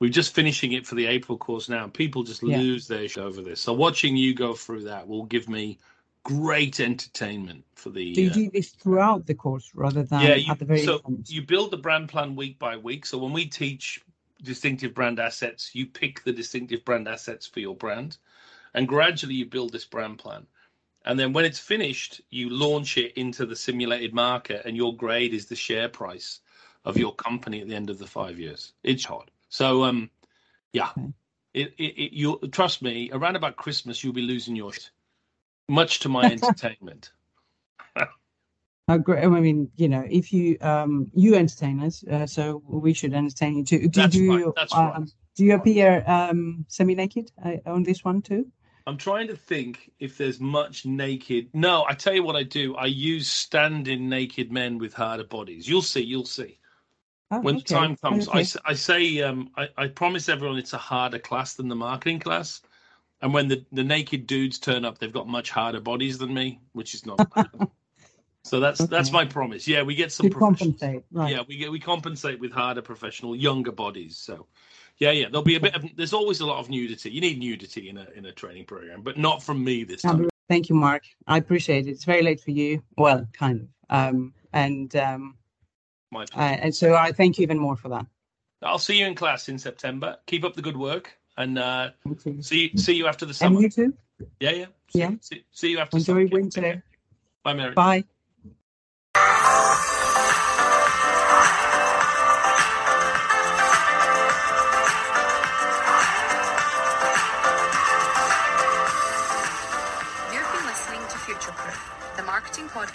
We're 0.00 0.10
just 0.10 0.34
finishing 0.34 0.72
it 0.72 0.84
for 0.84 0.96
the 0.96 1.06
April 1.06 1.38
course 1.38 1.68
now. 1.68 1.86
People 1.86 2.24
just 2.24 2.42
yeah. 2.42 2.58
lose 2.58 2.88
their 2.88 3.06
shit 3.06 3.22
over 3.22 3.40
this. 3.40 3.60
So 3.60 3.72
watching 3.72 4.16
you 4.16 4.34
go 4.34 4.52
through 4.52 4.82
that 4.82 5.06
will 5.06 5.26
give 5.26 5.48
me 5.48 5.78
great 6.24 6.80
entertainment 6.80 7.62
for 7.76 7.90
the. 7.90 8.14
Do 8.14 8.22
you 8.22 8.30
uh, 8.30 8.34
do 8.34 8.50
this 8.50 8.70
throughout 8.70 9.26
the 9.26 9.34
course 9.36 9.70
rather 9.76 10.02
than 10.02 10.22
yeah, 10.22 10.34
you, 10.34 10.50
at 10.50 10.58
the 10.58 10.64
very 10.64 10.84
so 10.84 11.00
end? 11.06 11.30
you 11.30 11.40
build 11.42 11.70
the 11.70 11.76
brand 11.76 12.08
plan 12.08 12.34
week 12.34 12.58
by 12.58 12.76
week. 12.76 13.06
So 13.06 13.16
when 13.16 13.32
we 13.32 13.46
teach 13.46 14.02
distinctive 14.42 14.92
brand 14.92 15.20
assets, 15.20 15.72
you 15.72 15.86
pick 15.86 16.24
the 16.24 16.32
distinctive 16.32 16.84
brand 16.84 17.06
assets 17.06 17.46
for 17.46 17.60
your 17.60 17.76
brand, 17.76 18.16
and 18.74 18.88
gradually 18.88 19.36
you 19.36 19.46
build 19.46 19.70
this 19.70 19.84
brand 19.84 20.18
plan. 20.18 20.48
And 21.04 21.18
then 21.18 21.32
when 21.32 21.44
it's 21.44 21.58
finished, 21.58 22.22
you 22.30 22.48
launch 22.48 22.96
it 22.96 23.12
into 23.14 23.44
the 23.44 23.56
simulated 23.56 24.14
market, 24.14 24.62
and 24.64 24.76
your 24.76 24.96
grade 24.96 25.34
is 25.34 25.46
the 25.46 25.56
share 25.56 25.88
price 25.88 26.40
of 26.84 26.96
your 26.96 27.14
company 27.14 27.60
at 27.60 27.68
the 27.68 27.74
end 27.74 27.90
of 27.90 27.98
the 27.98 28.06
five 28.06 28.38
years. 28.38 28.72
It's 28.82 29.04
hard. 29.04 29.30
So, 29.48 29.84
um, 29.84 30.10
yeah, 30.72 30.90
it, 31.52 31.74
it, 31.78 31.82
it 31.82 32.12
you 32.12 32.38
trust 32.50 32.82
me. 32.82 33.10
Around 33.12 33.36
about 33.36 33.56
Christmas, 33.56 34.02
you'll 34.02 34.14
be 34.14 34.22
losing 34.22 34.56
your 34.56 34.72
shit, 34.72 34.90
much 35.68 36.00
to 36.00 36.08
my 36.08 36.24
entertainment. 36.30 37.12
I 38.88 38.98
mean, 38.98 39.70
you 39.76 39.88
know, 39.88 40.04
if 40.08 40.32
you 40.32 40.58
um 40.60 41.10
you 41.14 41.36
entertain 41.36 41.80
us, 41.82 42.04
uh, 42.04 42.26
so 42.26 42.62
we 42.66 42.92
should 42.92 43.14
entertain 43.14 43.56
you 43.56 43.64
too. 43.64 43.88
Do, 43.88 43.88
That's 43.88 44.16
do 44.16 44.22
right. 44.24 44.38
you 44.40 44.52
That's 44.56 44.74
um, 44.74 44.90
right. 44.90 45.08
do 45.36 45.44
you 45.44 45.54
appear 45.54 46.04
um 46.06 46.66
semi 46.68 46.94
naked 46.94 47.30
uh, 47.42 47.56
on 47.66 47.82
this 47.82 48.04
one 48.04 48.20
too? 48.20 48.46
I'm 48.86 48.98
trying 48.98 49.28
to 49.28 49.36
think 49.36 49.90
if 49.98 50.18
there's 50.18 50.40
much 50.40 50.84
naked. 50.84 51.48
No, 51.54 51.84
I 51.88 51.94
tell 51.94 52.14
you 52.14 52.22
what 52.22 52.36
I 52.36 52.42
do. 52.42 52.76
I 52.76 52.86
use 52.86 53.28
standing 53.28 54.08
naked 54.08 54.52
men 54.52 54.78
with 54.78 54.92
harder 54.92 55.24
bodies. 55.24 55.66
You'll 55.68 55.82
see. 55.82 56.02
You'll 56.02 56.26
see. 56.26 56.58
Oh, 57.30 57.40
when 57.40 57.56
okay. 57.56 57.64
the 57.66 57.74
time 57.74 57.96
comes, 57.96 58.28
okay. 58.28 58.40
I, 58.40 58.70
I 58.70 58.74
say 58.74 59.22
um, 59.22 59.50
I, 59.56 59.68
I 59.76 59.88
promise 59.88 60.28
everyone 60.28 60.58
it's 60.58 60.74
a 60.74 60.78
harder 60.78 61.18
class 61.18 61.54
than 61.54 61.68
the 61.68 61.74
marketing 61.74 62.20
class. 62.20 62.60
And 63.22 63.32
when 63.32 63.48
the, 63.48 63.64
the 63.72 63.84
naked 63.84 64.26
dudes 64.26 64.58
turn 64.58 64.84
up, 64.84 64.98
they've 64.98 65.12
got 65.12 65.26
much 65.26 65.48
harder 65.48 65.80
bodies 65.80 66.18
than 66.18 66.34
me, 66.34 66.60
which 66.72 66.94
is 66.94 67.06
not. 67.06 67.18
so 68.44 68.60
that's 68.60 68.82
okay. 68.82 68.90
that's 68.90 69.10
my 69.10 69.24
promise. 69.24 69.66
Yeah, 69.66 69.82
we 69.82 69.94
get 69.94 70.12
some. 70.12 70.28
compensate, 70.28 71.04
right? 71.10 71.32
Yeah, 71.32 71.42
we 71.48 71.56
get 71.56 71.72
we 71.72 71.80
compensate 71.80 72.38
with 72.38 72.52
harder 72.52 72.82
professional, 72.82 73.34
younger 73.34 73.72
bodies. 73.72 74.18
So 74.18 74.46
yeah, 74.98 75.10
yeah. 75.10 75.26
There'll 75.26 75.42
be 75.42 75.56
a 75.56 75.60
bit 75.60 75.74
of. 75.74 75.84
There's 75.96 76.12
always 76.12 76.40
a 76.40 76.46
lot 76.46 76.58
of 76.58 76.70
nudity. 76.70 77.10
You 77.10 77.20
need 77.20 77.38
nudity 77.38 77.88
in 77.88 77.98
a 77.98 78.06
in 78.14 78.26
a 78.26 78.32
training 78.32 78.66
program, 78.66 79.02
but 79.02 79.18
not 79.18 79.42
from 79.42 79.62
me 79.62 79.84
this 79.84 80.02
time. 80.02 80.28
Thank 80.48 80.68
you, 80.68 80.74
Mark. 80.74 81.04
I 81.26 81.38
appreciate 81.38 81.86
it. 81.86 81.90
It's 81.90 82.04
very 82.04 82.22
late 82.22 82.40
for 82.40 82.50
you. 82.50 82.82
Well, 82.96 83.26
kind 83.32 83.60
of. 83.62 83.68
Um, 83.90 84.34
and 84.52 84.94
um, 84.96 85.36
my 86.10 86.24
uh, 86.34 86.38
and 86.38 86.74
so 86.74 86.94
I 86.94 87.12
thank 87.12 87.38
you 87.38 87.42
even 87.42 87.58
more 87.58 87.76
for 87.76 87.88
that. 87.88 88.06
I'll 88.62 88.78
see 88.78 88.98
you 88.98 89.06
in 89.06 89.14
class 89.14 89.48
in 89.48 89.58
September. 89.58 90.16
Keep 90.26 90.44
up 90.44 90.54
the 90.54 90.62
good 90.62 90.76
work, 90.76 91.16
and 91.36 91.58
uh, 91.58 91.90
see 92.40 92.72
see 92.76 92.94
you 92.94 93.06
after 93.06 93.26
the 93.26 93.34
summer. 93.34 93.56
And 93.56 93.62
you 93.62 93.70
too. 93.70 93.94
Yeah, 94.40 94.50
yeah. 94.50 94.66
See, 94.90 94.98
yeah. 94.98 95.10
See, 95.20 95.44
see 95.50 95.70
you 95.70 95.78
after. 95.78 95.96
Enjoy 95.96 96.26
winter. 96.26 96.82
Bye, 97.42 97.54
Mary. 97.54 97.74
Bye. 97.74 98.04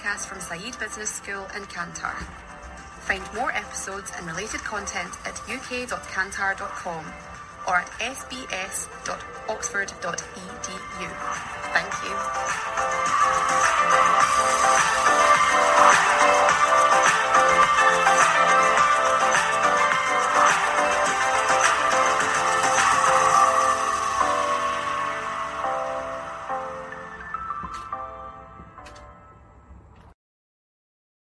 podcast 0.10 0.26
from 0.28 0.39
Said 0.39 0.80
Business 0.80 1.10
School 1.10 1.45
in 1.55 1.64
Kantar. 1.64 2.16
Find 3.01 3.24
more 3.34 3.51
episodes 3.51 4.12
and 4.18 4.26
related 4.26 4.62
content 4.62 5.14
at 5.26 5.39
uk.kantar.com 5.49 7.05
or 7.68 7.76
at 7.76 7.89
sbs.oxford.edu. 7.99 8.49
Thank 11.74 11.93
you. 12.03 12.16